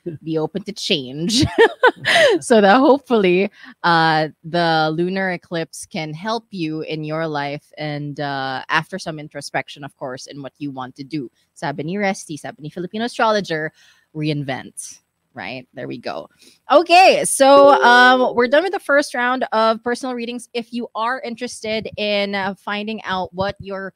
[0.23, 1.45] be open to change
[2.41, 3.51] so that hopefully
[3.83, 9.83] uh the lunar eclipse can help you in your life and uh after some introspection
[9.83, 11.31] of course in what you want to do.
[11.55, 13.73] Sabi ni Resti, sabi ni Filipino astrologer,
[14.15, 15.01] reinvent.
[15.35, 16.31] Right there we go.
[16.73, 20.49] Okay, so um, we're done with the first round of personal readings.
[20.55, 23.93] If you are interested in uh, finding out what your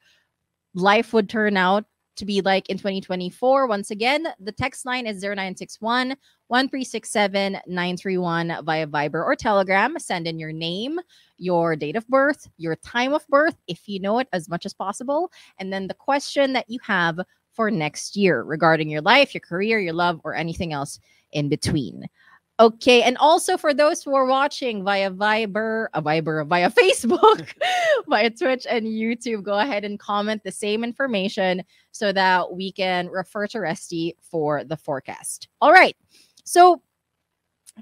[0.75, 1.85] life would turn out
[2.17, 3.67] to be like in 2024.
[3.67, 6.17] Once again, the text line is 0961
[6.49, 9.99] 1367 931 via Viber or Telegram.
[9.99, 11.01] Send in your name,
[11.39, 14.75] your date of birth, your time of birth, if you know it as much as
[14.75, 15.33] possible.
[15.59, 17.21] And then the question that you have
[17.53, 21.01] for next year regarding your life, your career, your love, or anything else
[21.33, 22.07] in between.
[22.61, 27.49] Okay, and also for those who are watching via Viber, a Viber, via Facebook,
[28.07, 33.09] via Twitch and YouTube, go ahead and comment the same information so that we can
[33.09, 35.49] refer to Resti for the forecast.
[35.63, 35.97] All right,
[36.45, 36.83] so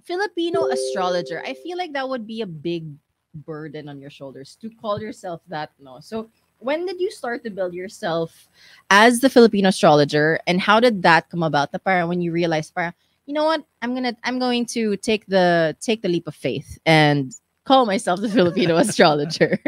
[0.05, 2.87] Filipino astrologer, I feel like that would be a big
[3.35, 5.73] burden on your shoulders to call yourself that.
[5.81, 8.49] No, so when did you start to build yourself
[8.91, 11.73] as the Filipino astrologer, and how did that come about?
[11.73, 12.95] The para when you realized, para
[13.29, 16.79] you know what, I'm gonna, I'm going to take the take the leap of faith
[16.87, 17.33] and
[17.67, 19.61] call myself the Filipino astrologer.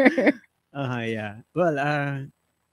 [0.75, 1.37] uh-huh, yeah.
[1.55, 2.25] Well, uh,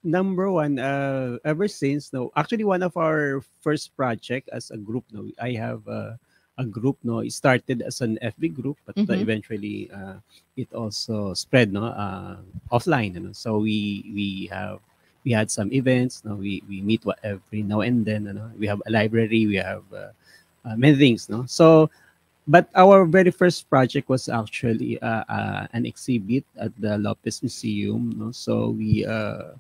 [0.04, 5.06] number one, uh, ever since, no, actually one of our first project as a group,
[5.12, 6.14] no, I have uh,
[6.58, 9.22] a group, no, it started as an FB group, but uh, Mhm.
[9.22, 10.20] eventually uh,
[10.56, 12.38] it also spread, no, uh,
[12.72, 13.34] offline, you know.
[13.34, 14.80] So we we have
[15.26, 18.52] we had some events, no, we we meet what every now and then, you know.
[18.58, 19.84] We have a library, we have
[20.68, 21.46] uh, uh, many things, no.
[21.48, 21.90] So
[22.48, 28.16] but our very first project was actually uh, uh, an exhibit at the Lopez Museum.
[28.16, 28.32] No?
[28.32, 29.56] So we uh,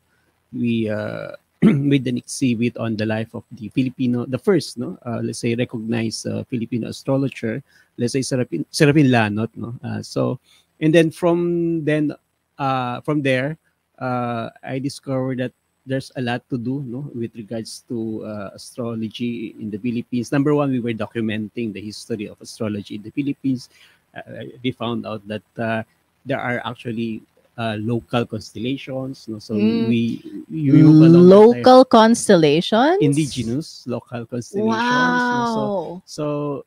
[0.53, 5.19] we uh, made an exhibit on the life of the Filipino, the first, no, uh,
[5.23, 7.63] let's say recognized uh, Filipino astrologer,
[7.97, 9.73] let's say Serapin, Serapin Lanot, no.
[9.83, 10.39] Uh, so
[10.79, 12.13] and then from then
[12.59, 13.57] uh, from there,
[13.99, 15.51] uh, I discovered that
[15.87, 20.31] there's a lot to do no with regards to uh, astrology in the Philippines.
[20.31, 23.69] Number one, we were documenting the history of astrology in the Philippines.
[24.15, 25.83] Uh, we found out that uh,
[26.25, 27.21] there are actually
[27.57, 29.27] uh, local constellations.
[29.27, 29.39] No?
[29.39, 29.87] So Mm.
[29.87, 35.31] we you move entire- Local constellations, indigenous local constellations.
[35.31, 35.45] no?
[35.45, 36.03] So Wow.
[36.05, 36.65] so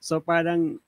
[0.00, 0.78] so parang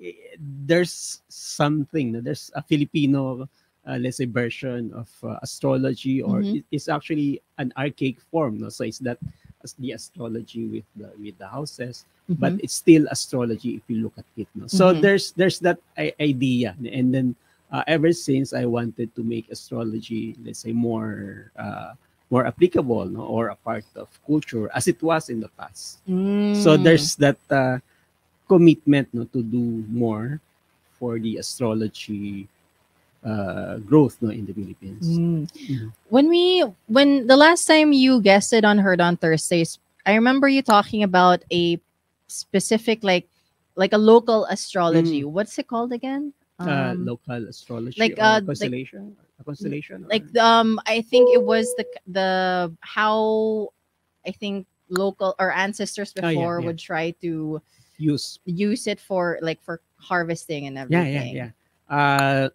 [0.00, 2.20] eh, there's something no?
[2.20, 3.48] there's a Filipino
[3.88, 6.64] uh, let's say version of uh, astrology or Mhm.
[6.70, 9.18] it's actually an archaic form no so it's that
[9.64, 12.04] as the astrology with the with the houses
[12.38, 12.60] but Mhm.
[12.62, 15.00] it's still astrology if you look at it no so Mhm.
[15.00, 17.34] there's there's that i- idea and then
[17.72, 21.92] uh, ever since i wanted to make astrology let's say more uh,
[22.30, 25.98] more applicable no or a part of culture as it was in the past
[26.52, 26.82] so Mm.
[26.82, 27.78] there's that uh,
[28.48, 30.40] commitment no to do more
[30.98, 32.46] for the astrology
[33.24, 35.48] uh, growth no in the philippines Mm.
[35.48, 35.92] Mhm.
[36.08, 40.62] when we when the last time you guested on Heard on Thursdays, I remember you
[40.62, 41.80] talking about a
[42.28, 43.26] specific like
[43.76, 45.24] like a local astrology.
[45.24, 46.32] What's it called again?
[46.60, 51.32] uh, Um, local astrology like, or uh, like- constellation a constellation like um I think
[51.34, 53.72] it was the the how
[54.22, 56.66] I think local or ancestors Oh, yeah, before yeah.
[56.70, 57.58] would try to
[57.98, 61.34] use use it for like for harvesting and yeah everything.
[61.34, 61.50] yeah yeah
[61.90, 62.48] uh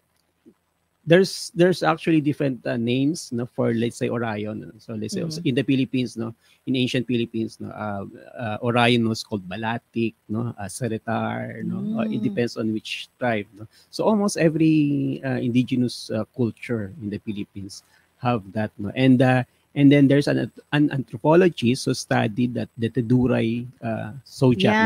[1.10, 4.70] there's there's actually different uh, names no for let's say orion no?
[4.78, 5.42] so let's say Mhm.
[5.44, 6.30] in the philippines no
[6.70, 8.04] in ancient philippines no uh,
[8.38, 12.22] uh, orion was called balatik no uh, Seretar, no Uh, it Mm.
[12.22, 17.82] depends on which tribe no so almost every uh, indigenous uh, culture in the philippines
[18.22, 19.42] have that no and uh,
[19.74, 24.12] and then there's an, an anthropologist who studied that the Teduray uh,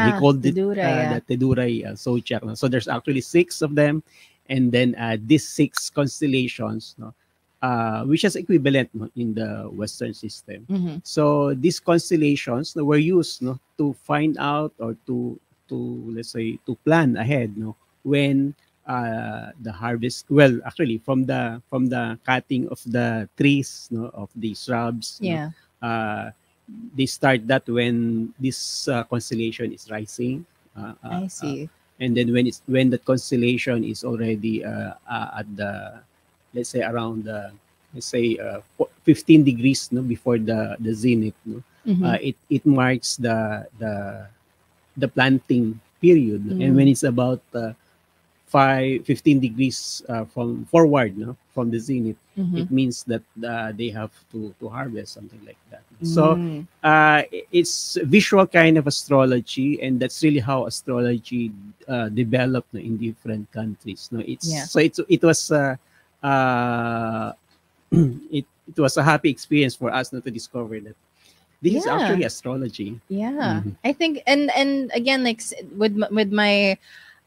[0.02, 1.08] he Yeah, called it Teduray, yeah.
[1.08, 2.44] the Teduray uh, zodiac.
[2.44, 2.54] no?
[2.54, 4.02] So there's actually six of them,
[4.48, 7.14] and then uh, these six constellations, no,
[7.62, 10.66] uh, which is equivalent no, in the Western system.
[10.68, 11.00] Mhm.
[11.04, 15.76] So these constellations no, were used no, to find out or to to
[16.12, 18.54] let's say to plan ahead no when
[18.86, 24.28] uh, the harvest well actually from the from the cutting of the trees no of
[24.36, 25.40] the shrubs no,
[25.80, 26.30] uh,
[26.94, 30.44] they start that when this uh, constellation is rising
[30.76, 31.68] uh, uh, I see.
[32.00, 35.72] And then when it's when that constellation is already uh, uh, at the
[36.54, 37.50] let's say around the
[37.94, 42.00] let's say uh, fo- 15 degrees no before the the zenith no Mhm.
[42.04, 43.92] uh, it it marks the the
[44.96, 46.54] the planting period no?
[46.54, 46.62] Mm.
[46.64, 47.72] and when it's about uh,
[48.54, 52.56] 5 15 degrees uh, from forward no from the zenith Mhm.
[52.60, 56.66] it means that uh, they have to to harvest something like that so Mm.
[56.84, 61.50] uh, it's visual kind of astrology and that's really how astrology
[61.88, 64.64] uh, developed no, in different countries no it's Yeah.
[64.70, 65.76] so it, it was uh,
[66.22, 67.32] uh,
[68.38, 70.96] it, it was a happy experience for us no, to discover that
[71.62, 73.76] this is actually astrology yeah Mhm.
[73.84, 75.42] i think and and again like
[75.76, 76.76] with with my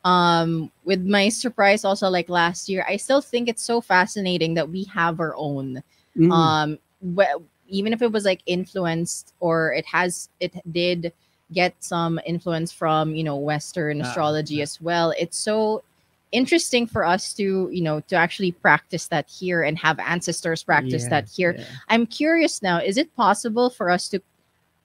[0.08, 4.70] um with my surprise also like last year i still think it's so fascinating that
[4.70, 5.84] we have our own
[6.18, 6.32] Mm.
[6.32, 6.80] um
[7.18, 11.14] wh- even if it was like influenced or it has it did
[11.54, 15.84] get some influence from you know western Ah, astrology as well it's so
[16.32, 21.04] interesting for us to you know to actually practice that here and have ancestors practice
[21.04, 21.66] Yeah, that here yeah.
[21.90, 24.22] i'm curious now is it possible for us to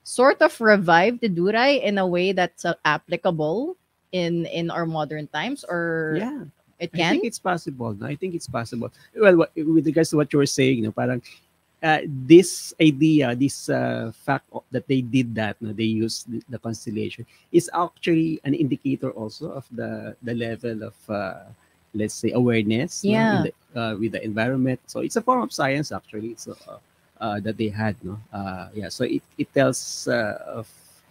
[0.04, 3.76] sort of revive Teduray in a way that's uh, applicable
[4.12, 6.44] in in our modern times or Yeah.
[6.78, 7.92] it can I think it's possible.
[7.94, 8.06] No?
[8.06, 8.92] I think it's possible.
[9.16, 11.22] Well, what, with regards to what you were saying, you know, parang
[11.82, 16.58] uh, this idea, this uh, fact that they did that, no, they used the, the
[16.58, 21.46] constellation, is actually an indicator also of the the level of, uh,
[21.94, 23.44] let's say, awareness no, Yeah.
[23.46, 24.80] the, uh, with the environment.
[24.86, 26.34] So it's a form of science actually.
[26.36, 26.78] So uh,
[27.22, 28.88] uh, that they had, no, uh, yeah.
[28.88, 30.68] So it, it tells uh, of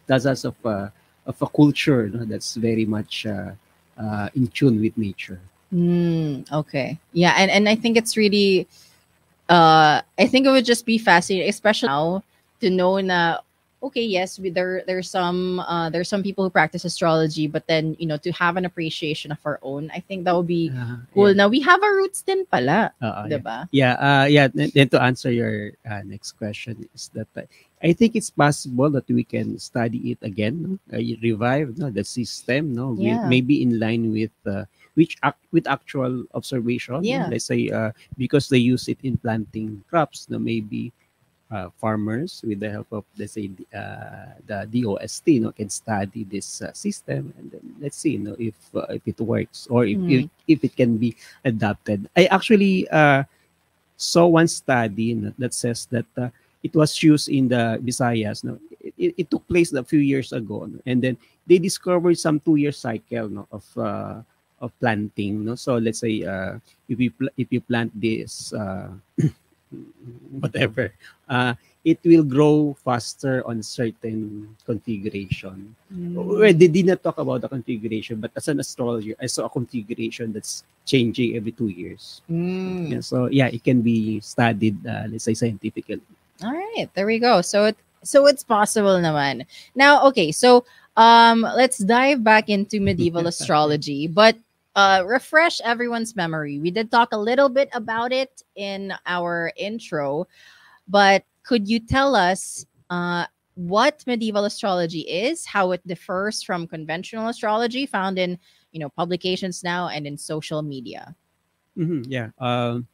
[0.07, 0.89] tells us of uh,
[1.25, 3.51] of a culture no, that's very much uh,
[3.97, 5.39] uh, in tune with nature.
[5.73, 6.97] Mm, okay.
[7.13, 8.67] Yeah, and and I think it's really
[9.49, 12.23] uh I think it would just be fascinating, especially now
[12.59, 13.39] to know na
[13.81, 17.95] okay, yes, we, there there's some uh there's some people who practice astrology, but then
[17.99, 21.01] you know to have an appreciation of our own, I think that would be Uh,
[21.13, 21.31] cool.
[21.31, 21.39] yeah.
[21.39, 23.25] Now we have our roots din pala, yeah.
[23.31, 23.57] diba?
[23.71, 24.47] Yeah, uh, yeah.
[24.51, 27.47] Then then to answer your uh, next question is that uh,
[27.83, 30.97] I think it's possible that we can study it again, no?
[30.97, 33.25] uh, revive no, the system, no, Yeah.
[33.25, 35.17] maybe in line with uh, which
[35.51, 37.01] with actual observation.
[37.01, 37.01] no?
[37.01, 37.27] Yeah.
[37.27, 40.91] Let's say uh, because they use it in planting crops, no, maybe
[41.51, 46.23] uh, farmers with the help of let's say the, uh, the DOST, no, can study
[46.23, 49.97] this uh, system and then let's see, no, if uh, if it works or if,
[50.07, 50.29] if Mm.
[50.47, 51.15] if it can be
[51.45, 52.07] adapted.
[52.15, 53.23] I actually uh,
[53.97, 56.29] saw one study no, that says that uh,
[56.63, 58.43] it was used in the Visayas.
[58.43, 60.79] No, it, it, it took place a few years ago, no?
[60.85, 64.21] and then they discovered some two-year cycle no, of uh,
[64.61, 65.45] of planting.
[65.45, 68.53] No, so let's say uh, if you pl- if you plant this.
[68.53, 68.89] Uh,
[70.43, 70.91] whatever
[71.29, 77.49] uh, it will grow faster on certain configuration well, they did not talk about the
[77.49, 82.21] configuration, but as an astrologer, I saw a configuration that's changing every two years.
[82.31, 82.91] Mm.
[82.91, 86.01] Yeah, so yeah, it can be studied, uh, let's say scientifically.
[86.43, 87.41] All right, there we go.
[87.41, 89.45] So it so it's possible naman.
[89.75, 90.65] Now, okay, so
[90.97, 94.35] um let's dive back into medieval astrology, but
[94.75, 96.57] uh refresh everyone's memory.
[96.59, 100.27] We did talk a little bit about it in our intro,
[100.87, 103.25] but could you tell us uh
[103.55, 108.39] what medieval astrology is, how it differs from conventional astrology found in,
[108.71, 111.15] you know, publications now and in social media?
[111.77, 112.29] Mhm, yeah.
[112.39, 112.87] Um,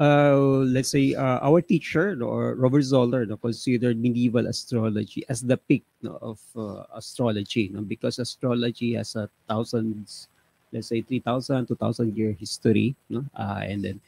[0.00, 5.56] uh, let's say uh, our teacher or Robert Zoller no, considered medieval astrology as the
[5.56, 10.28] peak no, of uh, astrology no, because astrology has a thousands,
[10.72, 12.94] let's say 3,000, 2,000 year history.
[13.08, 13.24] No?
[13.36, 14.00] Uh, and then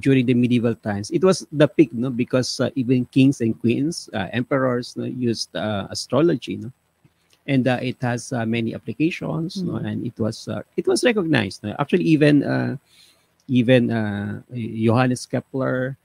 [0.00, 4.10] during the medieval times, it was the peak no, because uh, even kings and queens,
[4.14, 6.56] uh, emperors no, used uh, astrology.
[6.56, 6.72] No?
[7.46, 9.74] And uh, it has uh, many applications, no?
[9.74, 9.86] Mhm.
[9.86, 11.62] and it was uh, it was recognized.
[11.62, 11.74] no?
[11.78, 12.76] Actually, even uh,
[13.48, 15.96] even uh, Johannes Kepler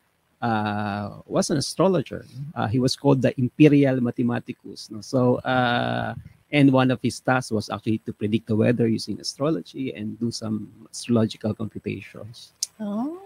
[0.41, 2.25] uh, was an astrologer.
[2.55, 4.89] Uh, he was called the Imperial Mathematicus.
[4.91, 5.01] No?
[5.01, 6.15] So, uh,
[6.51, 10.31] and one of his tasks was actually to predict the weather using astrology and do
[10.31, 12.53] some astrological computations.
[12.79, 13.19] Oh,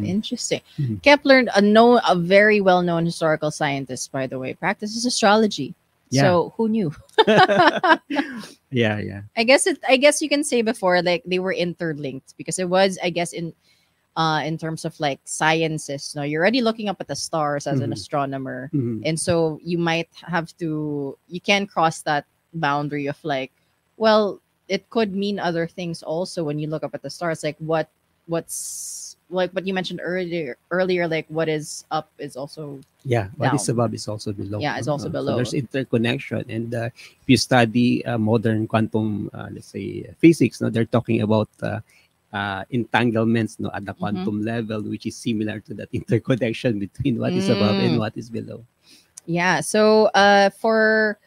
[0.00, 0.06] Mm.
[0.06, 0.60] interesting.
[0.78, 1.02] Mhm.
[1.02, 5.74] Kepler, a no, a very well-known historical scientist, by the way, practices astrology.
[6.10, 6.22] Yeah.
[6.22, 6.92] So who knew?
[8.70, 9.22] yeah, yeah.
[9.36, 9.78] I guess it.
[9.88, 13.32] I guess you can say before like they were interlinked because it was, I guess,
[13.32, 13.52] in
[14.16, 16.14] uh in terms of like sciences.
[16.14, 17.94] No, you're already looking up at the stars as an Mhm.
[17.98, 19.02] astronomer, Mhm.
[19.04, 21.16] and so you might have to.
[21.28, 23.50] You can cross that boundary of like,
[23.96, 27.42] well, it could mean other things also when you look up at the stars.
[27.42, 27.88] Like what,
[28.26, 30.56] what's like what you mentioned earlier.
[30.70, 33.74] Earlier, like what is up is also Yeah, what is down.
[33.76, 34.58] above is also below.
[34.60, 35.36] Yeah, it's also Uh, so below.
[35.36, 40.70] there's interconnection, and uh, if you study uh, modern quantum, uh, let's say physics, no,
[40.70, 41.80] they're talking about uh,
[42.32, 43.98] uh, entanglements, no, at the Mhm.
[43.98, 47.98] quantum level, which is similar to that interconnection between what is above and Mm.
[47.98, 48.64] what is below.
[49.26, 51.18] yeah so uh for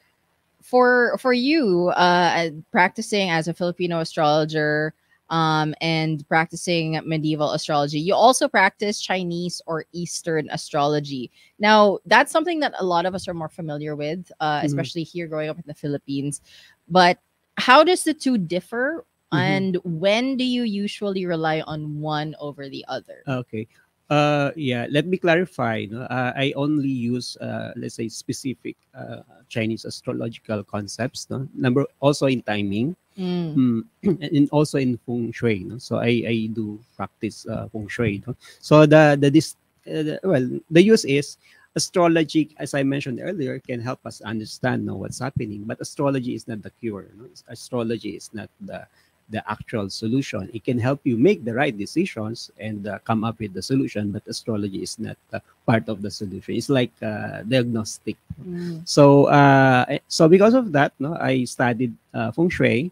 [0.62, 4.94] for for you uh practicing as a filipino astrologer
[5.30, 12.60] um and practicing medieval astrology you also practice chinese or eastern astrology now that's something
[12.60, 14.66] that a lot of us are more familiar with uh Mhm.
[14.66, 16.42] especially here growing up in the philippines
[16.88, 17.20] but
[17.58, 19.40] how does the two differ Mhm.
[19.40, 23.68] and when do you usually rely on one over the other Okay.
[24.10, 24.88] Uh, yeah.
[24.90, 25.84] Let me clarify.
[25.92, 29.20] No, uh, I only use, uh, let's say, specific uh,
[29.50, 31.28] Chinese astrological concepts.
[31.30, 32.96] No, number also in timing.
[33.18, 33.82] Mm.
[34.06, 35.80] Mm, and also in feng shui no?
[35.80, 38.36] so i i do practice uh, feng shui no?
[38.62, 39.58] so the the this
[39.90, 41.42] uh, well the use is
[41.74, 46.48] astrology as i mentioned earlier can help us understand no, what's happening but astrology is
[46.48, 47.26] not the cure no?
[47.50, 48.86] astrology is not the
[49.30, 50.50] the actual solution.
[50.54, 54.12] It can help you make the right decisions and uh, come up with the solution,
[54.12, 56.56] but astrology is not uh, part of the solution.
[56.56, 58.16] It's like uh, diagnostic.
[58.42, 58.88] Mm.
[58.88, 62.92] So, uh, so because of that, no, I studied uh, feng shui,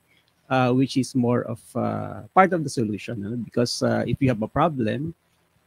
[0.49, 3.21] uh, which is more of uh, part of the solution.
[3.21, 3.35] no?
[3.35, 5.13] Because uh, if you have a problem,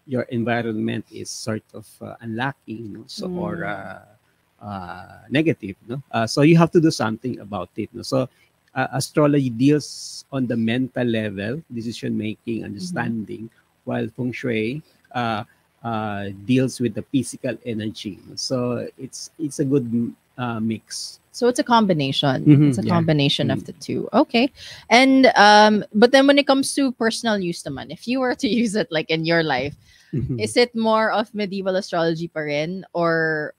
[0.07, 3.05] your environment is sort of uh, unlucky, no?
[3.07, 3.68] so or Mm.
[3.68, 5.76] uh, uh, negative.
[5.87, 7.91] No, uh, so you have to do something about it.
[7.93, 8.03] No?
[8.03, 8.29] So,
[8.74, 13.51] uh, astrology deals on the mental level, decision making, understanding,
[13.85, 14.83] while feng shui.
[15.14, 15.45] Uh,
[15.83, 18.18] uh, deals with the physical energy.
[18.35, 19.87] So it's it's a good
[20.37, 21.18] uh, mix.
[21.33, 22.45] So it's a combination.
[22.47, 22.95] Mhm, It's a yeah.
[22.95, 23.66] combination of Mm.
[23.66, 24.09] the two.
[24.12, 24.51] Okay.
[24.91, 28.49] And um but then when it comes to personal use naman, if you were to
[28.62, 29.76] use it like in your life,
[30.12, 30.41] Mhm.
[30.41, 33.53] is it more of medieval astrology pa rin or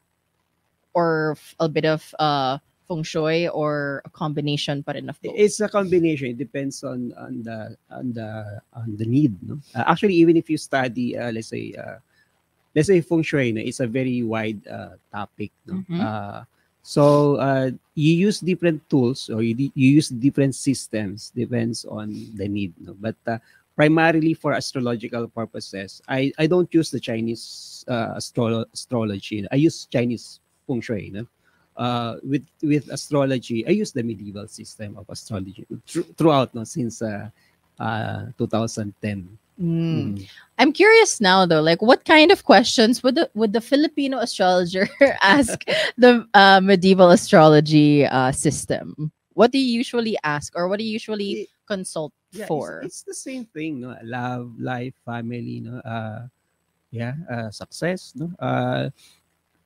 [0.94, 2.58] or a bit of uh
[2.88, 5.36] feng shui or a combination pa rin of both?
[5.38, 6.34] It's a combination.
[6.34, 9.36] It depends on on the on the on the need.
[9.46, 12.00] No, uh, actually, even if you study, uh, let's say, uh,
[12.76, 15.52] let's say feng shui, no, it's a very wide uh, topic.
[15.68, 15.84] No?
[15.90, 16.00] Mhm.
[16.02, 16.44] Uh,
[16.90, 22.48] so uh, you use different tools or you, you use different systems depends on the
[22.48, 22.74] need.
[22.82, 22.98] No?
[22.98, 23.38] But uh,
[23.76, 29.46] primarily for astrological purposes, I, I don't use the Chinese uh, astro- astrology.
[29.52, 31.12] I use Chinese feng shui.
[31.14, 31.28] No?
[31.78, 37.02] uh, with with astrology, I use the medieval system of astrology thr- throughout no, since
[37.02, 37.30] uh,
[37.80, 39.38] uh, 2010.
[39.60, 40.16] Mm.
[40.16, 40.28] Mm.
[40.58, 44.88] I'm curious now though, like what kind of questions would the would the Filipino astrologer
[45.24, 45.64] ask
[45.98, 49.12] the uh, medieval astrology uh, system?
[49.34, 52.82] What do you usually ask or what do you usually It- consult Yeah, for?
[52.84, 53.96] It's, it's the same thing, no?
[54.04, 55.80] Love, life, family, no?
[55.82, 56.28] Uh,
[56.92, 58.32] yeah, uh, success, no?
[58.40, 58.90] Uh,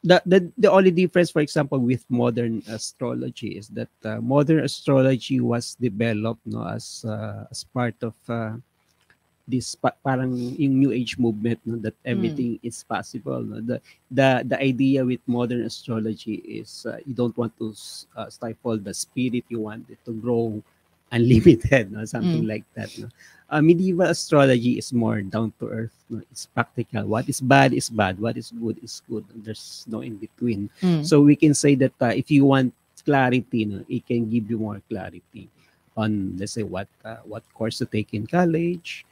[0.03, 5.39] the, the the only difference, for example, with modern astrology is that uh, modern astrology
[5.39, 8.55] was developed, no, as uh, as part of uh,
[9.47, 13.59] this pa- parang yung new age movement no that everything is possible no.
[13.59, 13.77] The
[14.11, 17.75] the the idea with modern astrology is uh, you don't want to
[18.15, 20.63] uh, stifle the spirit you want it to grow
[21.11, 23.07] unlimited no something like that no.
[23.53, 26.21] Uh, medieval astrology is more down to earth no.
[26.31, 27.05] It's practical.
[27.05, 28.17] What is bad is bad.
[28.17, 29.25] What is good is good.
[29.35, 30.69] There's no in between.
[30.81, 31.05] Mm.
[31.05, 32.73] so we can say that uh, if you want
[33.05, 35.49] clarity, no, it can give you more clarity
[35.95, 39.05] on, let's say, what uh, what course to take in college,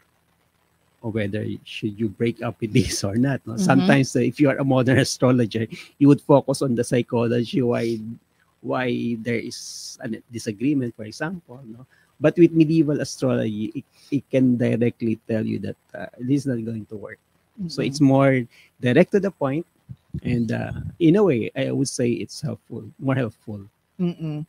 [1.02, 3.41] or whether should you break up with this or not.
[3.45, 3.54] No?
[3.54, 3.60] Mhm.
[3.60, 7.97] Sometimes, uh, if you are a modern astrologer, you would focus on the psychology why
[8.62, 11.60] why there is a disagreement, for example.
[11.66, 11.86] No?
[12.20, 16.62] But with medieval astrology, it, it can directly tell you that uh, this is not
[16.64, 17.20] going to work.
[17.68, 17.88] So Mhm.
[17.88, 18.34] it's more
[18.80, 19.66] direct to the point,
[20.24, 23.62] and uh, in a way, I would say it's helpful, more helpful.
[23.99, 24.45] Mm-mm.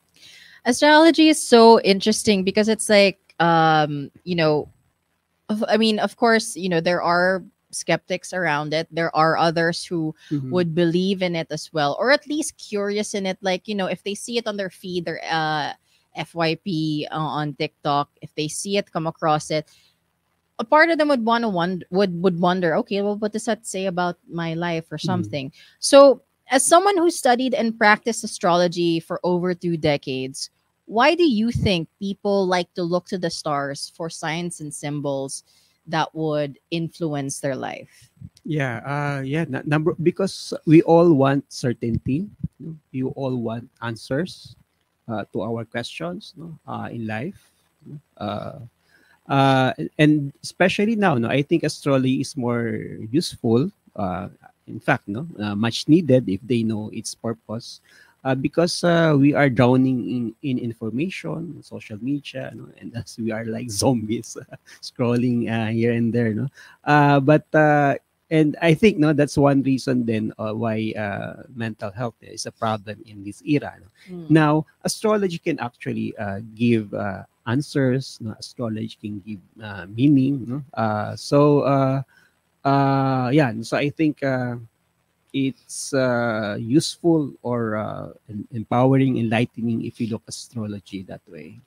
[0.65, 4.69] Astrology is so interesting because it's like, um, you know,
[5.69, 8.87] I mean, of course, you know, there are skeptics around it.
[8.91, 10.51] There are others who Mhm.
[10.51, 13.39] would believe in it as well, or at least curious in it.
[13.41, 15.73] Like, you know, if they see it on their feed, their uh,
[16.17, 19.67] FYP uh, on TikTok, if they see it, come across it,
[20.59, 23.45] a part of them would want to wonder, would would wonder, okay, well, what does
[23.47, 25.01] that say about my life or Mhm.
[25.01, 25.53] something?
[25.81, 30.51] So, as someone who studied and practiced astrology for over two decades,
[30.87, 35.45] why do you think people like to look to the stars for signs and symbols
[35.87, 38.11] that would influence their life?
[38.45, 39.45] Yeah, uh, yeah.
[39.65, 42.27] number because we all want certainty.
[42.91, 44.57] You all want answers
[45.09, 46.59] uh, to our questions no?
[46.67, 47.51] uh, in life.
[48.19, 48.59] Uh,
[49.29, 52.79] uh, and especially now, no, I think astrology is more
[53.11, 53.71] useful.
[53.95, 54.29] Uh,
[54.67, 57.81] in fact, no, uh, much needed if they know its purpose.
[58.25, 62.69] Uh, because uh, we are drowning in, in information, social media, no?
[62.79, 64.37] and as we are like zombies
[64.81, 66.47] scrolling uh, here and there, no.
[66.85, 67.95] Uh, but uh,
[68.33, 72.51] and I think no, that's one reason then uh, why uh, mental health is a
[72.51, 73.77] problem in this era.
[73.77, 73.89] no.
[74.09, 74.31] Mm.
[74.31, 78.19] Now, astrology can actually uh, give uh, answers.
[78.23, 78.35] No?
[78.39, 80.49] Astrology can give uh, meaning.
[80.49, 80.59] No?
[80.73, 82.03] Uh, so, uh,
[82.65, 83.53] uh, yeah.
[83.61, 84.57] So I think uh,
[85.33, 88.09] it's uh, useful or uh,
[88.53, 91.61] empowering, enlightening if you look astrology that way.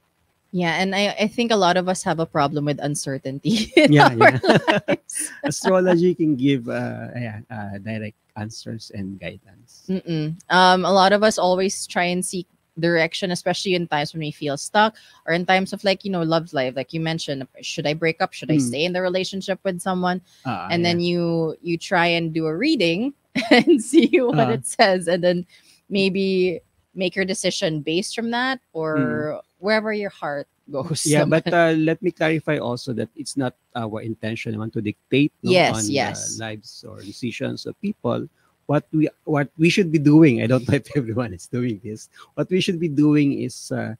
[0.55, 3.74] Yeah, and I, I think a lot of us have a problem with uncertainty.
[3.76, 4.95] in Yeah, yeah.
[5.43, 9.84] astrology can give uh, yeah, uh, direct answers and guidance.
[9.89, 10.39] Mm-mm.
[10.49, 12.47] Um, a lot of us always try and seek
[12.80, 14.95] direction, especially in times when we feel stuck
[15.26, 16.76] or in times of like, you know, love life.
[16.76, 18.34] Like you mentioned, should I break up?
[18.34, 18.67] Should I Mm.
[18.67, 20.21] stay in the relationship with someone?
[20.45, 20.89] Ah, and yeah.
[20.91, 23.13] then you you try and do a reading
[23.51, 24.59] and see what Uh.
[24.59, 25.45] it says and then
[25.89, 26.59] maybe
[26.95, 31.05] make your decision based from that or wherever your heart goes.
[31.05, 35.51] Yeah, but uh, let me clarify also that it's not our intention to dictate no,
[35.51, 36.39] Yes, on yes.
[36.39, 38.28] lives or decisions of people.
[38.68, 42.09] What we what we should be doing, I don't know if everyone is doing this.
[42.36, 43.95] What we should be doing is uh,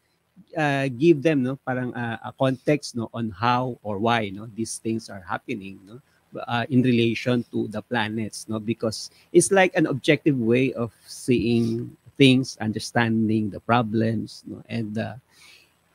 [0.58, 4.78] uh, give them no parang uh, a context no on how or why no these
[4.80, 6.00] things are happening no
[6.48, 11.90] uh, in relation to the planets no because it's like an objective way of seeing
[12.18, 15.16] things understanding the problems no and uh,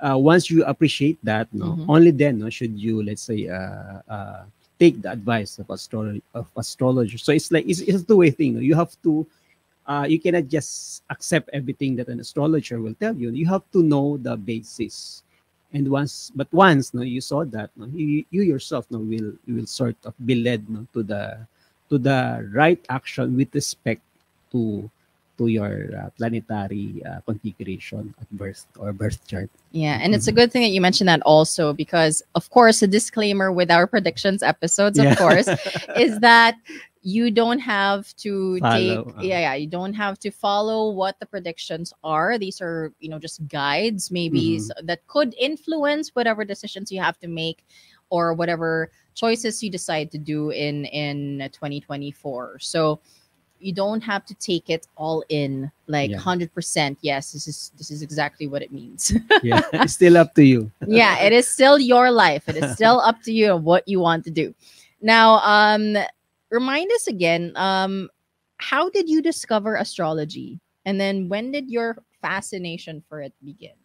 [0.00, 1.84] uh, once you appreciate that no Mhm.
[1.88, 4.42] only then no should you let's say uh, uh,
[4.80, 8.56] take the advice of astrology of astrologer so it's like it's, it's a two-way thing
[8.56, 9.26] you have to
[9.90, 13.30] uh, you cannot just accept everything that an astrologer will tell you.
[13.30, 15.24] You have to know the basis.
[15.72, 19.66] And once but once no you saw that no you, you yourself no will will
[19.66, 21.46] sort of be led no to the
[21.88, 24.02] to the right action with respect
[24.50, 24.90] to
[25.40, 30.32] to your uh, planetary uh, configuration at birth or birth chart Yeah, and it's a
[30.32, 30.36] Mhm.
[30.36, 34.42] good thing that you mentioned that also because, of course, a disclaimer with our predictions
[34.42, 35.14] episodes, of Yeah.
[35.16, 35.48] course,
[35.96, 36.56] is that
[37.02, 39.22] you don't have to Follow, take uh.
[39.22, 43.18] yeah yeah you don't have to follow what the predictions are these are you know
[43.18, 44.56] just guides maybe Mhm.
[44.56, 47.64] s- that could influence whatever decisions you have to make
[48.10, 53.00] or whatever choices you decide to do in in 2024 so
[53.60, 56.18] you don't have to take it all in like Yeah.
[56.18, 60.44] 100% yes this is this is exactly what it means yeah it's still up to
[60.44, 63.86] you yeah it is still your life it is still up to you and what
[63.86, 64.54] you want to do
[65.02, 65.96] now um
[66.50, 68.08] remind us again um
[68.58, 73.76] how did you discover astrology and then when did your fascination for it begin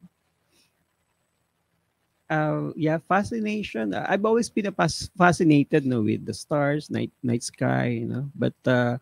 [2.30, 3.94] uh, yeah, fascination.
[3.94, 8.30] Uh, I've always been a fascinated no, with the stars, night night sky, you know.
[8.34, 8.98] But uh,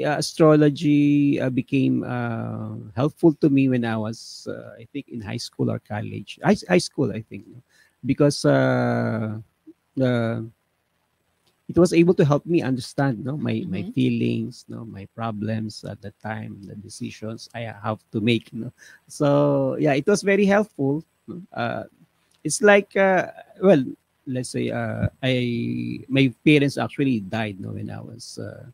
[0.00, 5.20] yeah, astrology uh, became uh, helpful to me when I was, uh, I think, in
[5.20, 6.38] high school or college.
[6.42, 7.44] High, high school, I think,
[8.04, 9.38] because uh,
[10.00, 10.40] uh,
[11.68, 13.94] it was able to help me understand, no, my my Mhm.
[13.94, 18.72] feelings, no, my problems at the time, the decisions I have to make, no.
[19.06, 21.04] So yeah, it was very helpful.
[21.52, 21.84] Uh,
[22.44, 23.26] it's like uh,
[23.62, 23.82] well
[24.26, 28.66] let's say uh, i my parents actually died no, when i was uh,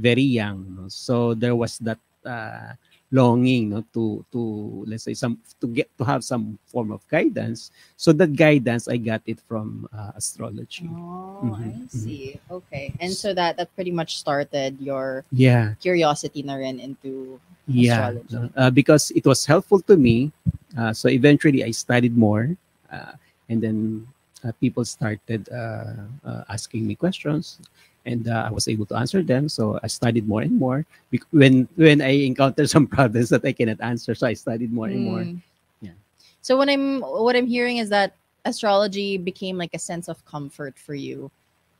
[0.00, 0.88] very young no?
[0.88, 2.72] so there was that uh,
[3.12, 7.70] longing no, to to let's say some to get to have some form of guidance.
[7.96, 10.86] So that guidance i got it from uh, astrology.
[10.88, 11.88] Oh Mhm, i mhm.
[11.90, 12.38] see.
[12.50, 12.92] Okay.
[13.00, 15.74] And so that that pretty much started your yeah.
[15.82, 18.14] curiosity na rin into yeah.
[18.14, 18.52] Astrology.
[18.56, 20.30] uh, because it was helpful to me
[20.78, 22.50] uh, so eventually i studied more
[22.92, 23.14] uh,
[23.48, 24.06] and then
[24.44, 27.58] uh, people started uh, uh, asking me questions
[28.06, 30.84] and uh, i was able to answer them so i studied more and more
[31.32, 35.04] when when i encountered some problems that i cannot answer so i studied more and
[35.04, 35.40] more Mm.
[35.82, 35.96] Yeah.
[36.40, 40.78] So what I'm what I'm hearing is that astrology became like a sense of comfort
[40.78, 41.30] for you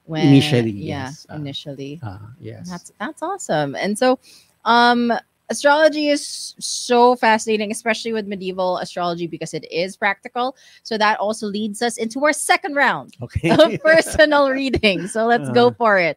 [0.05, 1.27] when Initially, yeah, yes.
[1.31, 2.01] Uh, initially.
[2.03, 3.75] uh, yes That's that's awesome.
[3.77, 4.19] And so
[4.65, 5.13] um
[5.51, 10.57] astrology is so fascinating especially with medieval astrology because it is practical.
[10.83, 15.07] So that also leads us into our second round okay of personal reading.
[15.09, 15.77] So let's go Uh-huh.
[15.77, 16.17] for it.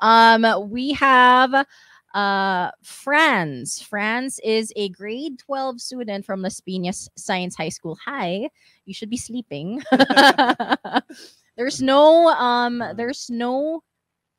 [0.00, 1.66] Um, we have
[2.14, 3.82] uh Franz.
[3.82, 7.98] Franz is a grade 12 student from Las Piñas Science High School.
[8.06, 8.48] Hi,
[8.86, 9.82] you should be sleeping.
[11.56, 13.82] there's no um there's no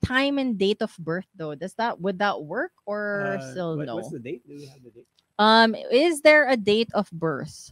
[0.05, 1.55] time and date of birth though.
[1.55, 3.95] Does that would that work or Uh, still what- no?
[3.95, 5.07] what's the date do we have the date
[5.39, 7.71] Um, is there a date of birth?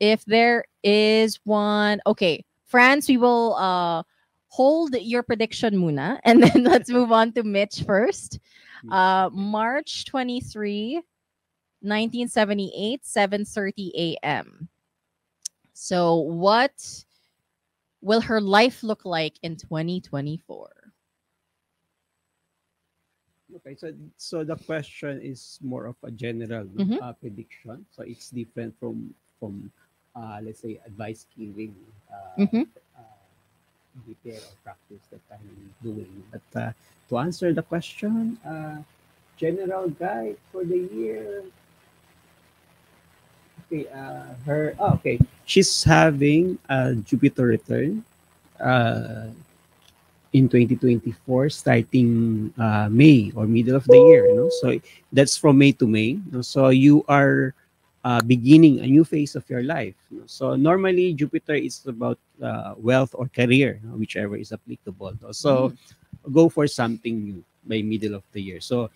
[0.00, 4.02] If there is one, okay, Franz, we will uh
[4.48, 8.38] hold your prediction muna and then let's move on to Mitch first.
[8.90, 11.00] Uh March 23,
[11.82, 14.68] 1978, 7:30 a.m.
[15.74, 17.04] So what
[18.00, 20.70] will her life look like in 2024?
[23.56, 26.98] Okay, so so the question is more of a general Mhm.
[27.00, 27.84] uh, prediction.
[27.90, 29.70] So it's different from from
[30.14, 31.74] uh, let's say advice giving
[32.10, 32.66] uh, Mhm.
[32.98, 33.24] uh,
[34.06, 36.22] repair or practice that I'm doing.
[36.30, 36.72] But uh,
[37.08, 38.82] to answer the question, uh,
[39.36, 41.42] general guide for the year.
[43.66, 44.74] Okay, uh, her.
[44.78, 48.04] Oh, okay, she's having a Jupiter return.
[48.60, 49.30] Uh,
[50.32, 54.78] in 2024 starting uh, May or middle of the year you know so
[55.12, 56.42] that's from May to May you know?
[56.42, 57.54] so you are
[58.04, 60.26] uh, beginning a new phase of your life you know?
[60.26, 65.32] so normally Jupiter is about uh, wealth or career you know, whichever is applicable no?
[65.32, 65.72] so
[66.32, 68.90] go for something new by middle of the year so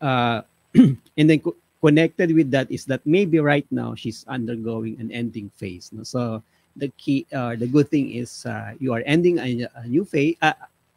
[0.00, 0.42] uh,
[0.74, 5.50] and then co- connected with that is that maybe right now she's undergoing an ending
[5.56, 5.90] phase.
[5.92, 6.02] No?
[6.02, 6.42] So
[6.76, 10.36] the key, uh, the good thing is uh, you are ending a, a new phase.
[10.42, 10.52] Uh,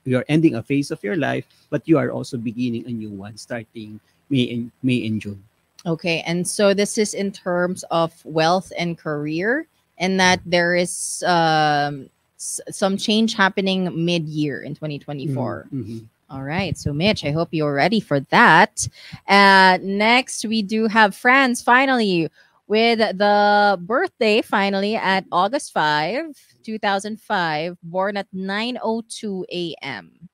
[0.05, 3.09] you are ending a phase of your life, but you are also beginning a new
[3.09, 3.99] one, starting
[4.29, 5.43] May and May and June.
[5.85, 9.67] Okay, and so this is in terms of wealth and career,
[9.97, 15.67] and that there is um, some change happening mid-year in 2024.
[15.73, 16.05] Mhm.
[16.29, 18.87] All right, so Mitch, I hope you're ready for that.
[19.27, 22.29] Uh, next, we do have Franz finally
[22.69, 26.25] with the birthday finally at August 5,
[26.63, 30.29] 2005, born at 9:02 a.m.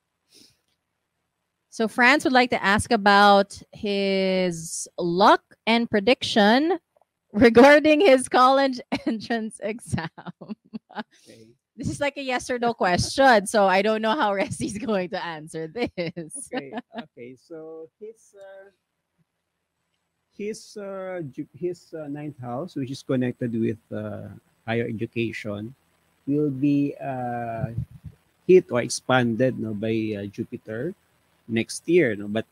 [1.70, 6.78] So Franz would like to ask about his luck and prediction
[7.32, 10.08] regarding his college entrance exam.
[10.92, 11.48] Okay.
[11.78, 15.10] This is like a yes or no question, so I don't know how Resti's going
[15.10, 16.48] to answer this.
[16.48, 18.70] okay okay so his uh,
[20.38, 21.20] his uh,
[21.56, 24.28] his uh, ninth house which is connected with uh,
[24.66, 25.74] higher education
[26.26, 27.72] will be uh,
[28.46, 30.94] hit or expanded no, by uh, jupiter
[31.48, 32.44] next year no but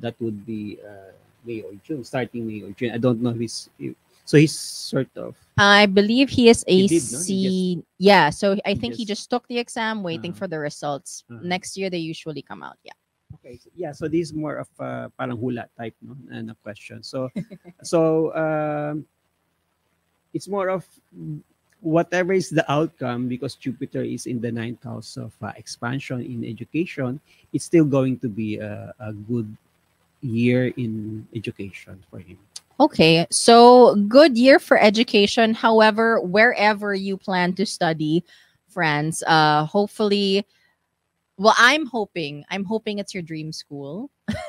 [0.00, 1.10] that would be uh,
[1.44, 4.54] may or june starting may or june i don't know if he's if, so he's
[4.54, 7.18] sort of I believe he is He a did, no?
[7.18, 7.84] He C.
[7.98, 10.38] Yeah, so I think he just- just took the exam, waiting Uh-huh.
[10.38, 11.24] for the results.
[11.28, 11.44] Uh-huh.
[11.44, 12.78] Next year, they usually come out.
[12.82, 12.96] Yeah.
[13.42, 13.58] Okay.
[13.58, 13.92] So, yeah.
[13.92, 17.02] So this is more of a parang hula type, no, and a question.
[17.02, 17.28] So,
[17.82, 19.04] so um,
[20.32, 20.86] it's more of
[21.82, 26.46] whatever is the outcome because Jupiter is in the ninth house of uh, expansion in
[26.46, 27.20] education.
[27.52, 29.50] It's still going to be a, a good
[30.22, 32.38] year in education for him.
[32.80, 35.54] Okay, so good year for education.
[35.54, 38.24] However, wherever you plan to study,
[38.68, 40.46] friends, uh, hopefully,
[41.42, 44.10] well, I'm hoping, I'm hoping it's your dream school.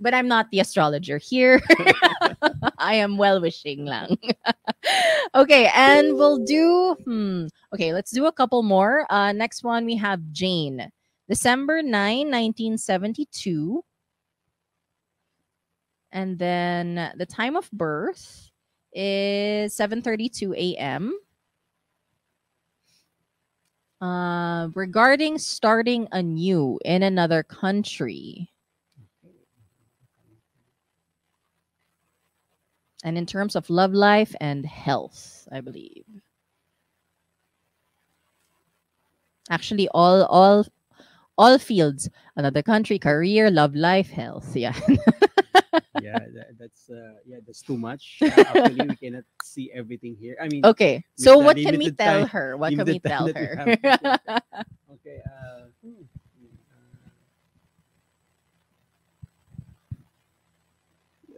[0.00, 1.60] But I'm not the astrologer here.
[2.78, 4.16] I am well wishing lang.
[5.34, 7.46] okay, and we'll do hmm.
[7.74, 9.04] Okay, let's do a couple more.
[9.10, 10.90] Uh next one we have Jane.
[11.28, 11.90] December 9,
[12.30, 13.84] 1972.
[16.12, 18.50] And then the time of birth
[18.94, 21.18] is 7:32 a.m.
[24.00, 28.50] Uh, regarding starting anew in another country.
[33.04, 36.04] and in terms of love life and health i believe.
[39.50, 40.66] Actually all all
[41.38, 42.10] all fields.
[42.36, 44.74] Another country career love life health yeah
[46.02, 48.18] yeah, that, that's uh, yeah, that's too much.
[48.22, 50.36] Uh, actually, we cannot see everything here.
[50.40, 53.36] I mean, okay so what can we tell time- her what can we tell that
[53.36, 53.78] we her
[54.94, 55.18] okay.
[55.26, 56.02] Uh, hmm,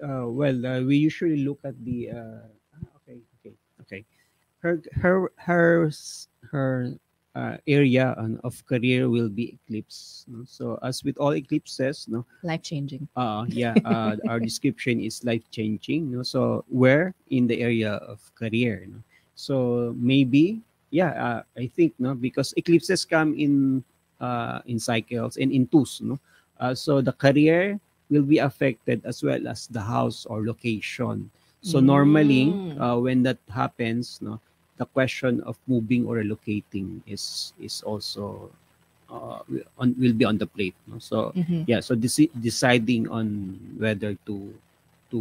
[0.03, 2.11] uh, well, uh, we usually look at the.
[2.11, 4.05] Uh, ah, okay, okay, okay.
[4.61, 5.91] Her her her
[6.51, 6.95] her
[7.35, 10.25] uh, area on, of career will be eclipse.
[10.29, 10.45] no?
[10.47, 15.45] So as with all eclipses, no, life changing uh yeah uh, our description is life
[15.51, 18.99] changing no so where in the area of career no?
[19.35, 20.61] so maybe
[20.91, 23.83] yeah uh, i think no because eclipses come in
[24.21, 26.19] uh in cycles and in twos no
[26.61, 27.79] uh, so the career
[28.11, 31.29] will be affected as well as the house or location
[31.63, 32.81] so normally Mm.
[32.81, 34.41] uh, when that happens no
[34.81, 38.49] the question of moving or relocating is is also
[39.13, 40.97] uh, will- on, will be on the plate no?
[40.97, 41.69] so Mhm.
[41.69, 44.49] yeah so deci- deciding on whether to
[45.13, 45.21] to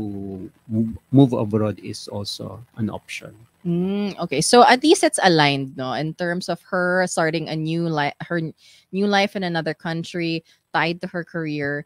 [0.72, 3.36] move, move abroad is also an option
[3.68, 7.92] Mm, okay, so at least it's aligned, no, in terms of her starting a new
[7.92, 8.40] life, her
[8.96, 11.84] new life in another country tied to her career.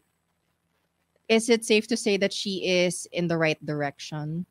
[1.26, 4.46] Is it safe to say that she is in the right direction?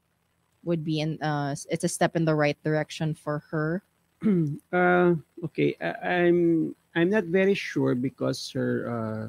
[0.64, 3.84] Would be in, uh, it's a step in the right direction for her.
[4.72, 9.28] uh, okay I, i'm i'm not very sure because her uh,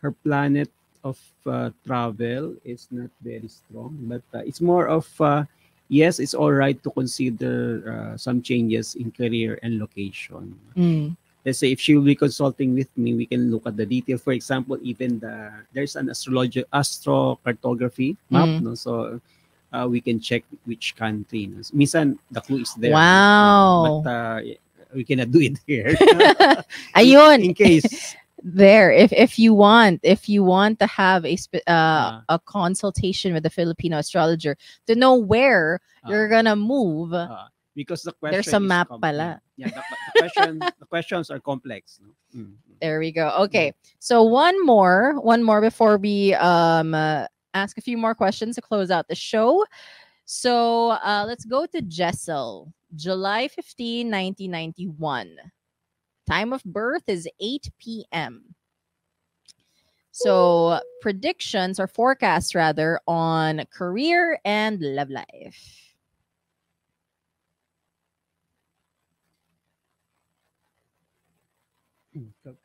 [0.00, 0.70] her planet
[1.02, 5.44] of uh, travel is not very strong but uh, it's more of uh,
[5.88, 11.16] yes it's all right to consider uh, some changes in career and location Mm.
[11.44, 14.18] let's say if she will be consulting with me, we can look at the detail.
[14.18, 18.60] For example, even the there's an astrology astrocartography map, Mm.
[18.60, 18.74] no?
[18.76, 19.20] So
[19.72, 21.46] uh, we can check which country.
[21.46, 21.60] No?
[21.74, 22.92] Minsan the clue is there.
[22.92, 24.02] Wow.
[24.04, 24.40] but uh,
[24.94, 25.94] we cannot do it here.
[26.96, 31.66] Ayun, in case there if if you want if you want to have a spe-
[31.68, 32.24] uh, Ah.
[32.28, 34.56] a consultation with a filipino astrologer
[34.86, 37.44] to know where you're uh, gonna move uh,
[37.76, 39.40] because the question There's a map com- pala.
[39.56, 42.00] Yeah, the, the question the questions are complex.
[42.34, 42.52] Mm, mm.
[42.80, 47.82] there we go okay so one more one more before we um uh, ask a
[47.82, 49.64] few more questions to close out the show.
[50.24, 55.36] So uh, let's go to Jessel, July 15, 1991.
[56.28, 58.54] Time of birth is 8 p.m.
[60.12, 65.79] So predictions or forecasts rather on career and love life.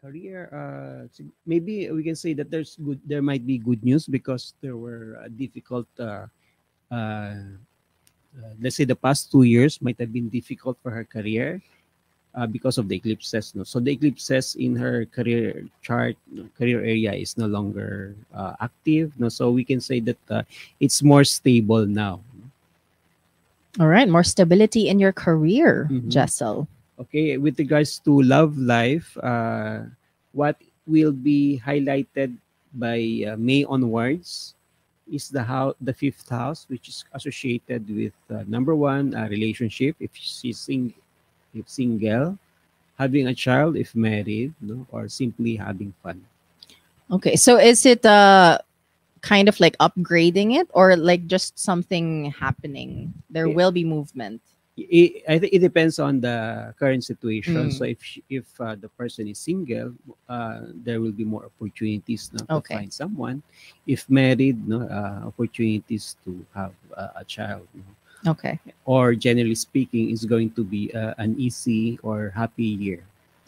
[0.01, 1.05] Career uh
[1.45, 5.17] maybe we can say that there's good there might be good news because there were
[5.21, 6.25] uh, difficult uh,
[6.91, 7.35] uh,
[8.37, 11.61] uh, let's say the past two years might have been difficult for her career
[12.35, 16.15] uh, because of the eclipses no so the eclipses in her career chart
[16.57, 20.41] career area is no longer uh, active no so we can say that uh,
[20.79, 22.19] it's more stable now
[23.79, 26.07] All right, more stability in your career, Mhm.
[26.07, 26.67] Jessel.
[26.99, 29.83] Okay with regards to love life uh,
[30.33, 32.35] what will be highlighted
[32.73, 34.53] by uh, may onwards
[35.11, 39.95] is the how the fifth house which is associated with uh, number one uh, relationship
[39.99, 40.93] if she's sing-
[41.53, 42.37] if single
[42.97, 46.21] having a child if married no or simply having fun
[47.11, 48.57] Okay, so is it uh
[49.21, 53.13] kind of like upgrading it or like just something happening?
[53.29, 53.55] There Yeah.
[53.55, 54.41] will be movement.
[54.77, 57.07] It, I think it depends on the current Mm.
[57.07, 57.69] situation.
[57.71, 57.99] So if
[58.29, 59.93] if uh, the person is single,
[60.29, 62.75] uh, there will be more opportunities no, to Okay.
[62.75, 63.41] find someone.
[63.87, 67.67] If married, no uh, opportunities to have a child.
[67.73, 68.31] no.
[68.31, 68.59] Okay.
[68.85, 73.03] Or generally speaking, is going to be uh, an easy or happy year.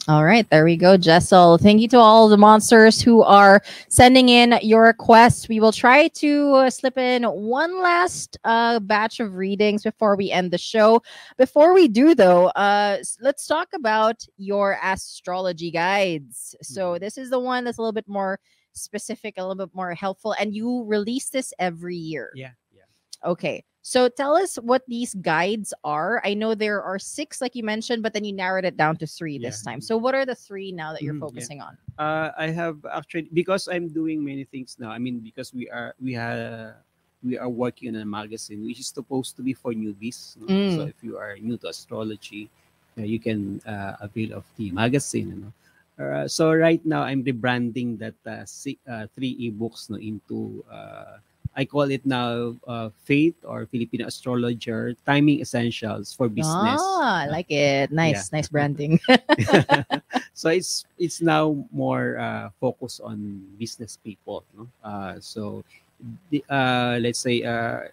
[0.08, 1.58] All right, there we go, Jessel.
[1.58, 5.50] Thank you to all the monsters who are sending in your requests.
[5.50, 10.30] We will try to uh, slip in one last uh, batch of readings before we
[10.30, 11.02] end the show.
[11.36, 16.56] Before we do, though, uh, let's talk about your astrology guides.
[16.62, 17.00] So, Mhm.
[17.00, 18.40] this is the one that's a little bit more
[18.72, 22.30] specific, a little bit more helpful, and you release this every year.
[22.34, 22.84] Yeah, yeah.
[23.30, 23.62] Okay.
[23.88, 26.20] So tell us what these guides are.
[26.20, 29.06] I know there are six, like you mentioned, but then you narrowed it down to
[29.08, 29.80] three this time.
[29.80, 31.24] So what are the three now that you're yeah.
[31.24, 31.72] focusing on?
[31.96, 34.92] Uh, I have actually because I'm doing many things now.
[34.92, 36.76] I mean, because we are we have
[37.24, 40.36] we are working on a magazine which is supposed to be for newbies.
[40.36, 40.52] no?
[40.52, 40.76] Mm.
[40.76, 42.52] So if you are new to astrology,
[43.00, 45.32] uh, you can uh, avail of the magazine.
[45.32, 45.52] You know.
[45.96, 51.24] Uh, so right now I'm rebranding that uh, uh, three ebooks no, into uh,
[51.56, 56.80] I call it now uh, Faith or Filipino Astrologer Timing Essentials for Business.
[56.80, 57.90] Ah, I like it.
[57.90, 59.00] Nice, nice branding.
[60.38, 64.70] so it's it's now more uh, focused on business people no?
[64.86, 65.64] uh, so
[66.30, 67.90] the, uh, let's say uh,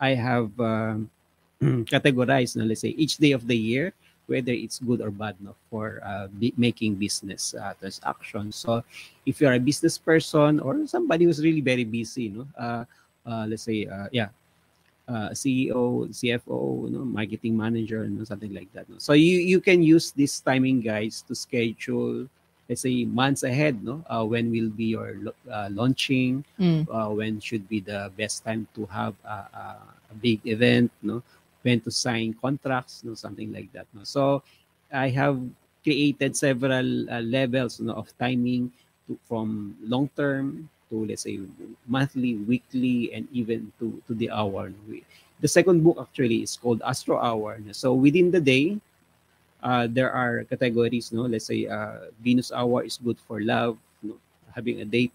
[0.00, 1.08] i have um,
[1.86, 3.94] categorized no, let's say each day of the year
[4.30, 8.82] whether it's good or bad no, for uh, making business uh, transactions so
[9.26, 12.84] if you're a business person or somebody who's really very busy no uh,
[13.26, 14.30] uh, let's say uh, yeah
[15.10, 18.88] uh, CEO, CFO, you know, marketing manager, and something like that.
[18.88, 18.94] No?
[18.98, 22.30] So you you can use these timing guides to schedule,
[22.68, 25.18] let's say months ahead, no, uh, when will be your
[25.50, 26.86] uh, launching, Mm.
[26.86, 29.64] uh, when should be the best time to have a, a,
[30.12, 31.22] a big event, no,
[31.62, 33.86] when to sign contracts, no, something like that.
[33.92, 34.04] No?
[34.04, 34.42] So
[34.92, 35.40] I have
[35.82, 38.72] created several uh, levels no, of timing
[39.08, 41.38] to, from long term to let's say
[41.86, 44.72] monthly, weekly, and even to to the hour.
[45.40, 47.56] The second book actually is called Astro Hour.
[47.72, 48.76] So within the day,
[49.62, 51.12] uh, there are categories.
[51.12, 54.20] No, let's say uh, Venus Hour is good for love, no,
[54.54, 55.14] having a date.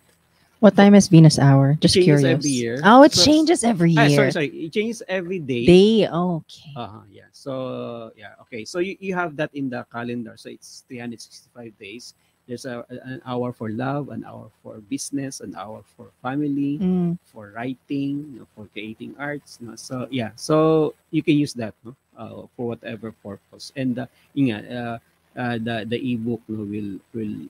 [0.59, 1.77] What time is Venus hour?
[1.79, 2.37] Just changes curious.
[2.39, 2.79] every year.
[2.83, 4.15] Oh, it So- changes every Ah, year.
[4.17, 4.49] sorry, sorry.
[4.65, 5.65] It changes every day.
[5.65, 6.07] Day.
[6.07, 6.71] Okay.
[6.75, 7.29] Uh-huh, yeah.
[7.31, 8.65] So yeah, okay.
[8.65, 10.33] So you, you have that in the calendar.
[10.37, 12.15] So it's 365 days.
[12.47, 17.17] There's a, an hour for love, an hour for business, an hour for family, Mm.
[17.25, 19.57] for writing, you know, for creating arts.
[19.61, 19.75] No?
[19.75, 21.93] So yeah, so you can use that no?
[22.17, 23.73] uh, for whatever purpose.
[23.75, 24.05] And uh,
[24.37, 24.97] nga, uh,
[25.35, 27.49] uh, the the ebook no, will will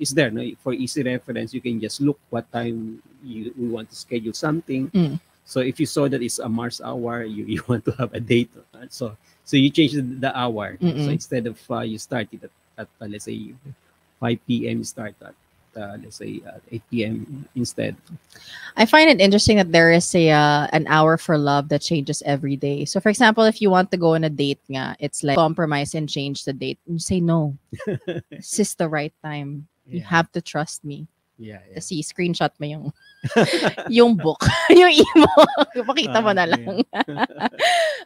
[0.00, 0.42] is there no?
[0.64, 1.52] for easy reference.
[1.52, 4.88] You can just look what time you, you want to schedule something.
[4.90, 5.20] Mm.
[5.44, 8.20] So if you saw that it's a Mars hour, you, you want to have a
[8.20, 8.50] date.
[8.74, 10.78] uh, So so you change the, the hour.
[10.80, 11.04] Mm-mm.
[11.04, 13.52] So instead of uh, you start it at, at uh, let's say
[14.20, 14.78] 5 p.m.
[14.78, 15.34] you start at
[15.76, 17.48] uh, let's say uh, 8 p.m.
[17.54, 17.96] instead.
[18.76, 22.22] I find it interesting that there is a uh, an hour for love that changes
[22.26, 22.84] every day.
[22.84, 25.94] So, for example, if you want to go on a date, nga, it's like compromise
[25.94, 26.78] and change the date.
[26.86, 27.56] You say no.
[28.30, 29.66] this is the right time.
[29.90, 31.06] You have to trust me.
[31.38, 31.74] Yeah, yeah.
[31.80, 32.84] Kasi screenshot mo yung
[33.88, 35.50] yung book, yung ebook.
[35.88, 36.84] Pakita mo na Ah, lang.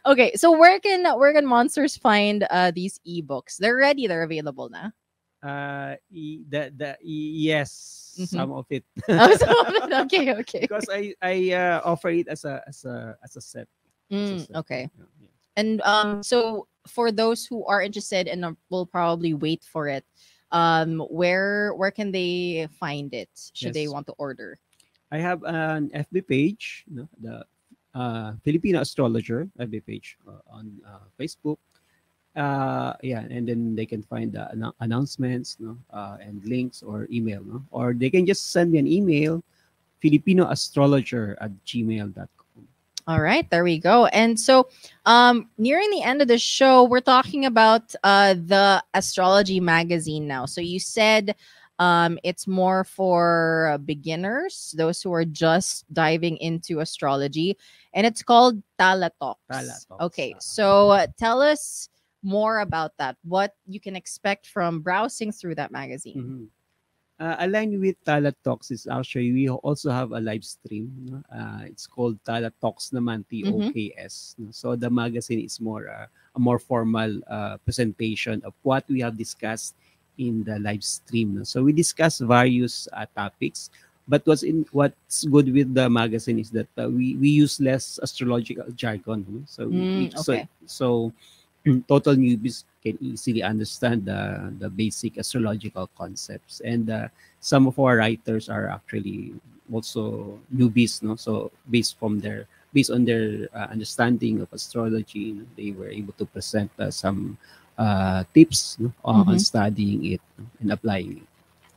[0.05, 3.57] okay, so where can where can monsters find uh, these ebooks?
[3.57, 4.07] They're ready.
[4.07, 4.91] They're available na.
[5.43, 7.69] Uh, y- the the y- yes,
[8.17, 8.27] Mhm.
[8.31, 8.83] some of it.
[9.11, 10.63] Oh, so- okay, okay.
[10.63, 13.67] because I I uh, offer it as a as a as a set.
[14.09, 14.55] as a Mm, set.
[14.63, 14.83] okay.
[14.95, 15.33] Yeah, yeah.
[15.59, 20.05] And um, so for those who are interested and uh, will probably wait for it,
[20.55, 23.29] um, where where can they find it?
[23.51, 24.57] Should they want to order?
[25.11, 27.43] I have an FB page, no, the
[27.93, 31.59] uh, Filipino astrologer FB page uh, on uh, Facebook.
[32.35, 37.07] Uh, yeah, and then they can find the annou- announcements, no, uh, and links or
[37.11, 39.43] email, no, or they can just send me an email,
[39.99, 42.34] Filipino astrologer at gmail.com.
[43.07, 44.07] All right, there we go.
[44.07, 44.67] And so,
[45.05, 50.47] um, nearing the end of the show, we're talking about uh, the astrology magazine now.
[50.47, 51.35] So you said
[51.77, 57.57] um, it's more for beginners, those who are just diving into astrology,
[57.93, 59.39] and it's called Tala Talks.
[59.51, 60.39] Tala Talks, Okay, ah.
[60.39, 61.89] so uh, tell us
[62.23, 63.17] more about that.
[63.23, 66.17] What you can expect from browsing through that magazine.
[66.17, 66.54] Mhm.
[67.17, 70.91] Uh, aligned with Tala Talks is actually we also have a live stream.
[71.07, 71.23] No?
[71.31, 74.35] Uh, it's called Tala Talks naman, T-O-K-S.
[74.37, 74.51] no?
[74.51, 79.15] So the magazine is more uh, a more formal uh, presentation of what we have
[79.17, 79.75] discussed
[80.17, 81.35] in the live stream.
[81.39, 81.43] no?
[81.47, 83.69] So we discuss various uh, topics.
[84.11, 87.95] But what's in what's good with the magazine is that uh, we we use less
[88.03, 89.23] astrological jargon.
[89.31, 89.39] no?
[89.47, 90.47] So we- Mm, so okay.
[90.67, 90.87] so
[91.87, 96.61] total newbies can easily understand the the basic astrological concepts.
[96.61, 97.09] And uh,
[97.41, 99.33] some of our writers are actually
[99.73, 101.17] also newbies no?
[101.17, 105.89] So based from their based on their uh, understanding of astrology you know, they were
[105.89, 107.37] able to present uh, some
[107.81, 110.21] uh, tips no, on, on studying it
[110.61, 111.27] and applying it.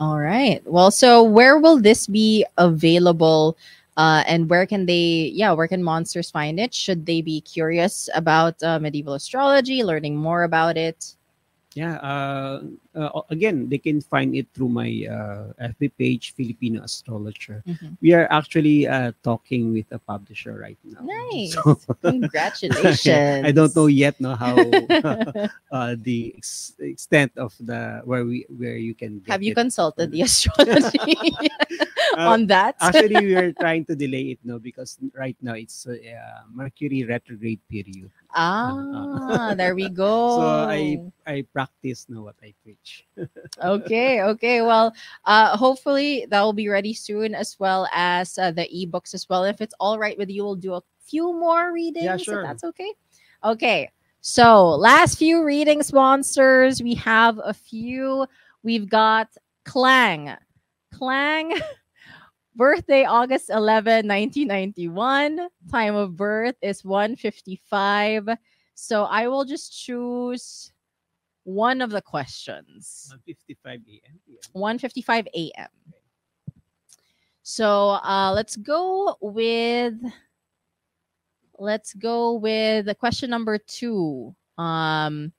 [0.00, 0.62] All right.
[0.62, 3.56] Well, so where will this be available?
[3.98, 6.72] Uh, and where can they, yeah, where can monsters find it?
[6.72, 11.14] Should they be curious about uh, medieval astrology, learning more about it?
[11.76, 12.64] yeah uh,
[12.96, 17.92] uh, again they can find it through my uh, fb page filipino astrologer Mhm.
[18.00, 21.52] we are actually uh, talking with a publisher right now Nice.
[21.60, 23.44] So- Congratulations.
[23.46, 24.56] I don't know yet no how
[25.70, 29.60] uh, the ex- extent of the where we where you can Have you it.
[29.60, 30.98] consulted the astrology
[32.16, 32.76] Uh, on that?
[32.80, 37.04] actually we are trying to delay it no because right now it's uh, uh, Mercury
[37.04, 40.28] retrograde period ah, there we go.
[40.36, 43.06] so I I practice now what I preach
[43.62, 44.94] okay okay well
[45.24, 49.44] uh hopefully that will be ready soon as well as uh, the ebooks as well
[49.44, 52.40] if it's all right with you we'll do a few more readings Yeah, sure.
[52.42, 52.92] if that's okay
[53.44, 53.90] okay
[54.20, 58.26] so last few readings monsters we have a few
[58.62, 59.28] we've got
[59.64, 60.34] clang
[60.92, 61.52] clang
[62.58, 68.28] birthday august 11 1991 time of birth is 155
[68.74, 70.72] so i will just choose
[71.48, 74.20] one of the questions 55 a.m.
[74.26, 74.38] Yeah.
[74.54, 75.68] 1:55 a.m.
[77.42, 79.94] So uh, let's go with
[81.58, 84.36] let's go with the question number two.
[84.58, 85.32] Um,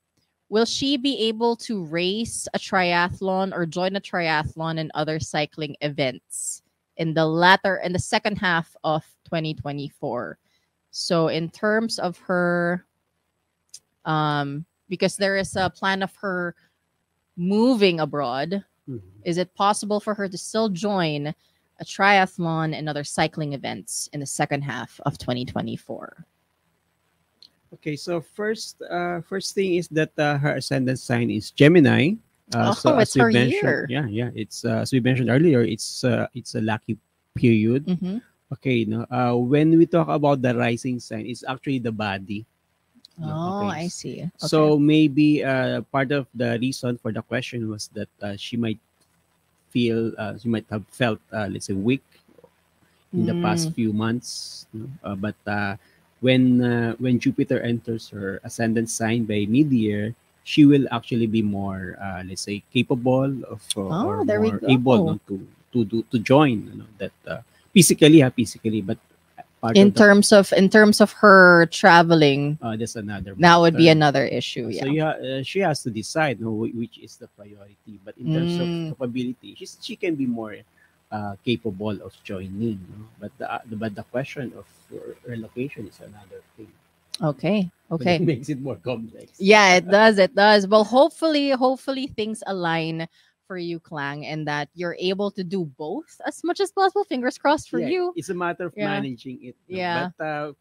[0.50, 5.76] will she be able to race a triathlon or join a triathlon and other cycling
[5.82, 6.64] events
[7.00, 10.38] in the latter in the second half of 2024?
[10.92, 12.86] So in terms of her,
[14.06, 16.56] um, because there is a plan of her
[17.36, 19.02] moving abroad Mhm.
[19.24, 21.28] is it possible for her to still join
[21.80, 26.26] a triathlon and other cycling events in the second half of 2024?
[27.72, 32.16] Okay, so first, uh, first thing is that uh, her ascendant sign is Gemini.
[32.54, 33.90] Uh, Oh, it's her mentioned, year.
[33.90, 36.98] yeah, yeah, it's uh, as we mentioned earlier, it's uh, it's a lucky
[37.36, 37.86] period.
[37.88, 38.22] Mhm.
[38.54, 39.06] Okay, no.
[39.10, 42.46] Uh, when we talk about the rising sign, it's actually the body.
[43.18, 43.70] No, Oh, okay.
[43.70, 44.24] I see.
[44.24, 44.38] Okay.
[44.38, 48.80] So maybe uh, part of the reason for the question was that uh, she might
[49.70, 52.04] feel, uh, she might have felt, uh, let's say, weak
[53.16, 53.76] in the past Mm.
[53.76, 54.66] few months.
[54.74, 54.88] no?
[55.04, 55.76] Uh, but uh,
[56.22, 60.14] when uh, when Jupiter enters her ascendant sign by mid-year,
[60.44, 64.52] she will actually be more, uh, let's say, capable of uh, Oh, or there we
[64.52, 65.36] more able no, to
[65.74, 66.66] to do to join.
[66.72, 67.42] You know, that uh,
[67.74, 68.98] physically, yeah, physically, but
[69.62, 73.34] part in of the, terms of in terms of her traveling, uh, there's another.
[73.40, 74.70] that would be another issue.
[74.70, 75.12] yeah So Yeah.
[75.18, 78.00] uh, she has to decide no, whi- which is the priority.
[78.06, 78.64] But in terms Mm.
[78.64, 80.56] of capability, she's, she can be more
[81.12, 82.80] uh, capable of joining.
[82.92, 83.06] No?
[83.20, 85.36] But the uh, but the question of her
[85.88, 86.72] is another thing.
[87.22, 87.70] Okay.
[87.92, 88.16] Okay.
[88.16, 89.32] it makes it more complex.
[89.40, 93.08] yeah it does it does well hopefully hopefully things align
[93.48, 97.38] for you Klang, and that you're able to do both as much as possible fingers
[97.38, 98.86] crossed for Yeah, you It's a matter of Yeah.
[98.86, 99.56] managing it.
[99.70, 99.78] no?
[99.78, 100.10] Yeah.
[100.18, 100.52] But uh,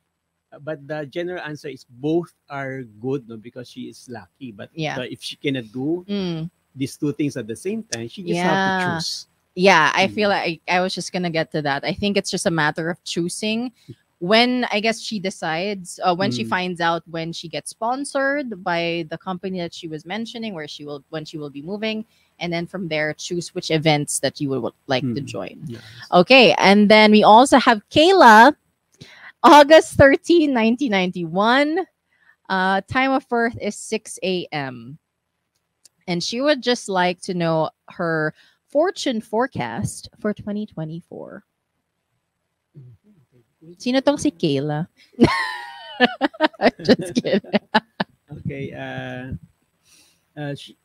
[0.60, 4.52] but the general answer is both are good no because she is lucky.
[4.52, 4.98] But Yeah.
[4.98, 8.08] uh, if she cannot do Mm, these two things at the same time.
[8.08, 8.64] She just have Yeah.
[8.64, 9.26] to choose.
[9.54, 10.14] Yeah, I Mm.
[10.14, 11.84] feel like I, I was just gonna get to that.
[11.84, 13.72] I think it's just a matter of choosing
[14.20, 16.48] when I guess she decides uh, when she Mm.
[16.48, 20.84] finds out when she gets sponsored by the company that she was mentioning, where she
[20.84, 22.04] will when she will be moving,
[22.40, 25.24] and then from there choose which events that you would, like to Mm.
[25.24, 25.62] join.
[25.68, 25.82] Yes.
[26.12, 28.54] Okay, and then we also have Kayla,
[29.42, 31.86] August 13, 1991.
[32.48, 34.98] Uh, time of birth is 6 a.m.
[36.08, 38.34] And she would just like to know her
[38.68, 41.44] fortune forecast for 2024.
[43.76, 44.88] Sino tong si Kayla?
[46.86, 47.42] just kidding.
[48.40, 48.72] Okay.
[48.72, 49.34] Uh,
[50.38, 50.76] uh, she,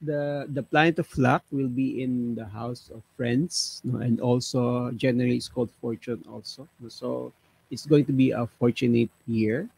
[0.00, 4.90] the the planet of luck will be in the house of friends, no, and also
[4.96, 6.66] generally it's called fortune also.
[6.88, 7.32] So
[7.70, 9.68] it's going to be a fortunate year.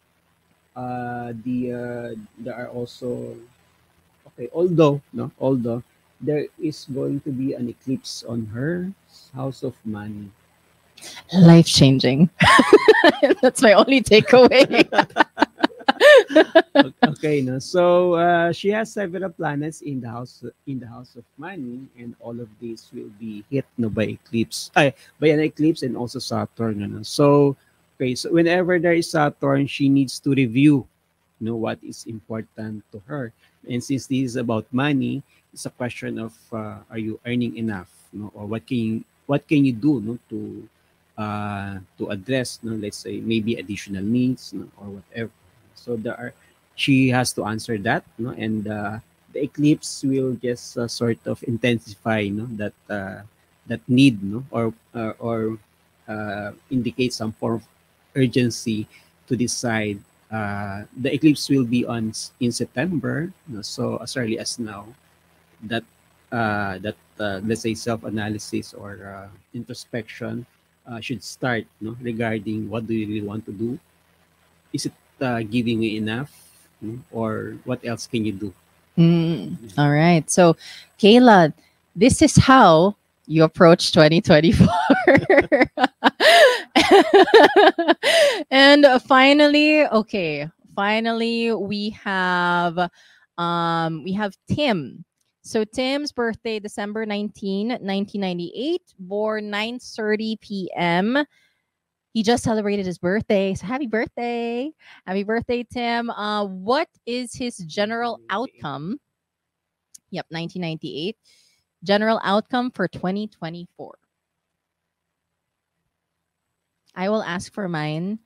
[0.77, 3.37] Uh, the uh, there are also
[4.33, 4.49] okay.
[4.53, 5.83] Although no, although
[6.21, 8.93] there is going to be an eclipse on her
[9.35, 10.31] house of money.
[11.33, 12.31] Life changing.
[13.43, 14.89] That's my only takeaway.
[17.05, 21.25] Okay no so uh, she has several planets in the house in the house of
[21.39, 25.83] money and all of these will be hit no by eclipse ay, by an eclipse
[25.83, 27.03] and also saturn no?
[27.03, 27.57] so
[27.97, 30.87] okay so whenever there is saturn she needs to review
[31.39, 33.33] you know what is important to her
[33.71, 37.91] and since this is about money it's a question of uh, are you earning enough
[38.13, 38.31] no?
[38.35, 40.69] or what can you what can you do no, to
[41.19, 45.31] uh, to address no, let's say maybe additional needs no, or whatever
[45.75, 46.33] so there are
[46.75, 48.99] she has to answer that no and uh,
[49.33, 53.23] the eclipse will just uh, sort of intensify no that uh,
[53.67, 55.59] that need no or uh, or
[56.09, 57.65] uh, indicate some form of
[58.17, 58.87] urgency
[59.27, 59.99] to decide
[60.31, 63.63] uh, the eclipse will be on in september no?
[63.63, 64.87] so as early as now
[65.63, 65.85] that
[66.31, 66.97] that
[67.47, 70.47] let's say self-analysis or introspection
[70.87, 73.79] uh, should start no regarding what do you really want to do
[74.73, 76.33] is it uh, giving you enough
[76.81, 76.99] no?
[77.13, 78.53] or what else can you do
[78.97, 80.31] Mm, all right.
[80.31, 80.57] So,
[80.99, 81.53] Kayla,
[81.97, 82.95] this is how
[83.27, 84.67] you approach 2024.
[88.51, 92.91] and finally, okay, finally we have
[93.39, 95.05] um we have Tim.
[95.47, 101.23] So Tim's birthday December 19, 1998, born 9:30 p.m.
[102.15, 103.55] He just celebrated his birthday.
[103.55, 104.73] So happy birthday.
[105.07, 106.09] Happy birthday, Tim.
[106.09, 108.99] Uh, what is his general outcome?
[110.11, 111.17] Yep, 1998.
[111.83, 113.99] General outcome for 2024.
[116.95, 118.19] I will ask for mine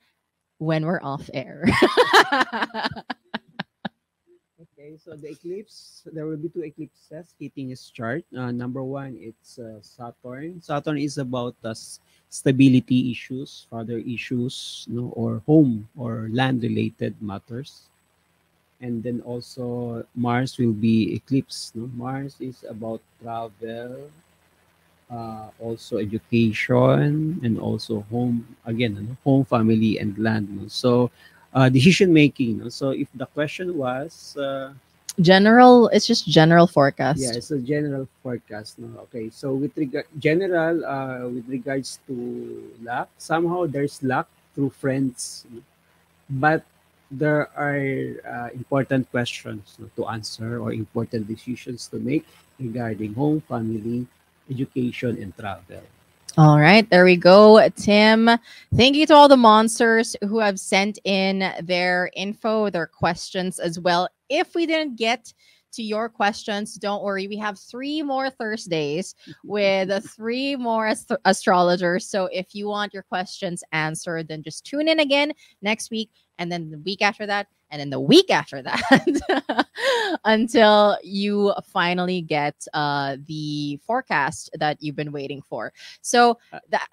[0.59, 1.65] when we're off air.
[4.89, 8.25] Okay, so the eclipse, there will be two eclipses hitting his chart.
[8.35, 10.61] Uh, number one, it's uh, Saturn.
[10.63, 11.77] Saturn is about the
[12.29, 17.85] stability issues, father issues, no, or home or land related matters.
[18.81, 21.71] And then also Mars will be eclipse.
[21.75, 21.85] No?
[21.93, 24.09] Mars is about travel,
[25.11, 28.57] uh, also education, and also home.
[28.65, 30.49] Again, home, family, and land.
[30.71, 31.11] So
[31.53, 32.59] uh, decision making.
[32.59, 32.69] No?
[32.69, 34.73] So if the question was, uh,
[35.21, 37.19] general, it's just general forecast.
[37.19, 38.79] yeah, it's a general forecast.
[38.79, 38.87] No?
[39.09, 42.15] Okay, so with regard general, uh, with regards to
[42.83, 45.61] luck, somehow there's luck through friends, no?
[46.29, 46.63] but
[47.11, 52.25] there are uh, important questions no, to answer or important decisions to make
[52.59, 54.05] regarding home, family,
[54.49, 55.81] education, and travel.
[56.39, 58.29] All right, there we go, Tim.
[58.73, 63.77] Thank you to all the monsters who have sent in their info, their questions as
[63.77, 64.07] well.
[64.29, 65.33] If we didn't get
[65.73, 67.27] to your questions, don't worry.
[67.27, 72.07] We have three more Thursdays with three more ast- astrologers.
[72.07, 76.09] So if you want your questions answered, then just tune in again next week,
[76.39, 78.81] and then the week after that, and then the week after that,
[80.25, 85.71] until you finally get uh, the forecast that you've been waiting for.
[86.01, 86.87] So Uh, that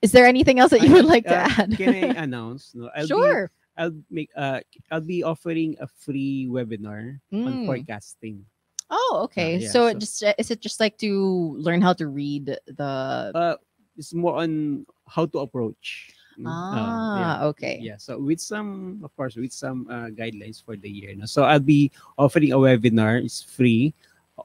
[0.00, 1.76] is there anything else that you would like to Uh, add?
[1.76, 2.70] Can I announce?
[2.74, 3.50] No, I'll Be, sure.
[3.76, 4.30] I'll make.
[4.36, 4.60] Uh,
[4.90, 7.66] I'll be offering a free webinar on Mm.
[7.66, 8.46] forecasting.
[8.90, 9.58] Oh, okay.
[9.58, 11.12] yeah, so, so- just uh, is it just like to
[11.58, 12.90] learn how to read the
[13.34, 13.56] Uh,
[13.98, 16.14] it's more on how to approach.
[16.38, 17.46] Mm, uh, ah yeah.
[17.50, 21.14] okay Yeah, so with some, of course, with some uh, guidelines for the year.
[21.18, 21.26] No?
[21.26, 23.18] So I'll be offering a webinar.
[23.24, 23.92] It's free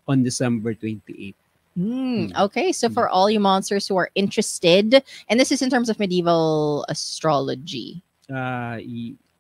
[0.08, 1.38] on December 28th.
[1.78, 2.38] Hmm, Mm.
[2.50, 2.94] okay so Mm.
[2.94, 8.02] for all you monsters who are interested and this is in terms of medieval astrology
[8.30, 8.78] Uh,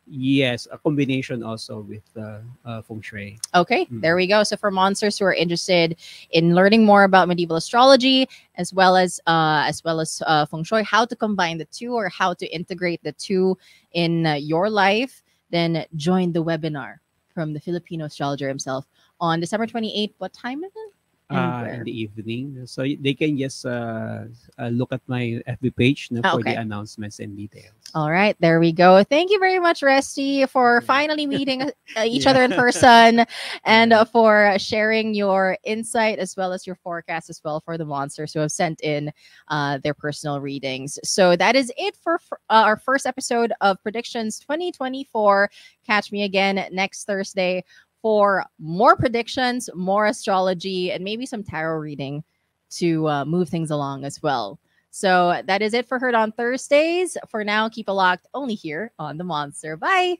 [0.05, 3.39] Yes, a combination also with uh, uh, feng shui.
[3.55, 4.01] Okay, Mm.
[4.01, 4.43] there we go.
[4.43, 5.95] So for monsters who are interested
[6.31, 10.63] in learning more about medieval astrology as well as uh, as well as uh, feng
[10.63, 13.57] shui, how to combine the two or how to integrate the two
[13.93, 16.97] in uh, your life, then join the webinar
[17.33, 18.85] from the Filipino astrologer himself
[19.19, 20.13] on December 28th.
[20.17, 20.92] What time is it?
[21.33, 22.61] Uh, in the evening.
[22.65, 24.25] So they can just uh,
[24.59, 26.53] uh, look at my FB page no, for okay.
[26.53, 27.73] the announcements and details.
[27.95, 29.03] All right, there we go.
[29.03, 30.85] Thank you very much, Resti, for Yeah.
[30.85, 31.61] finally meeting
[31.95, 32.31] uh, each Yeah.
[32.31, 33.25] other in person
[33.65, 38.33] and for sharing your insight as well as your forecast as well for the monsters
[38.33, 39.11] who have sent in
[39.49, 40.97] uh, their personal readings.
[41.03, 45.49] So that is it for f- uh, our first episode of Predictions 2024.
[45.85, 47.63] Catch me again next Thursday
[48.03, 52.23] for more predictions, more astrology, and maybe some tarot reading
[52.69, 54.59] to uh, move things along as well.
[54.91, 57.17] So that is it for Heard on Thursdays.
[57.29, 59.77] For now, keep it locked only here on The Monster.
[59.77, 60.17] Bye.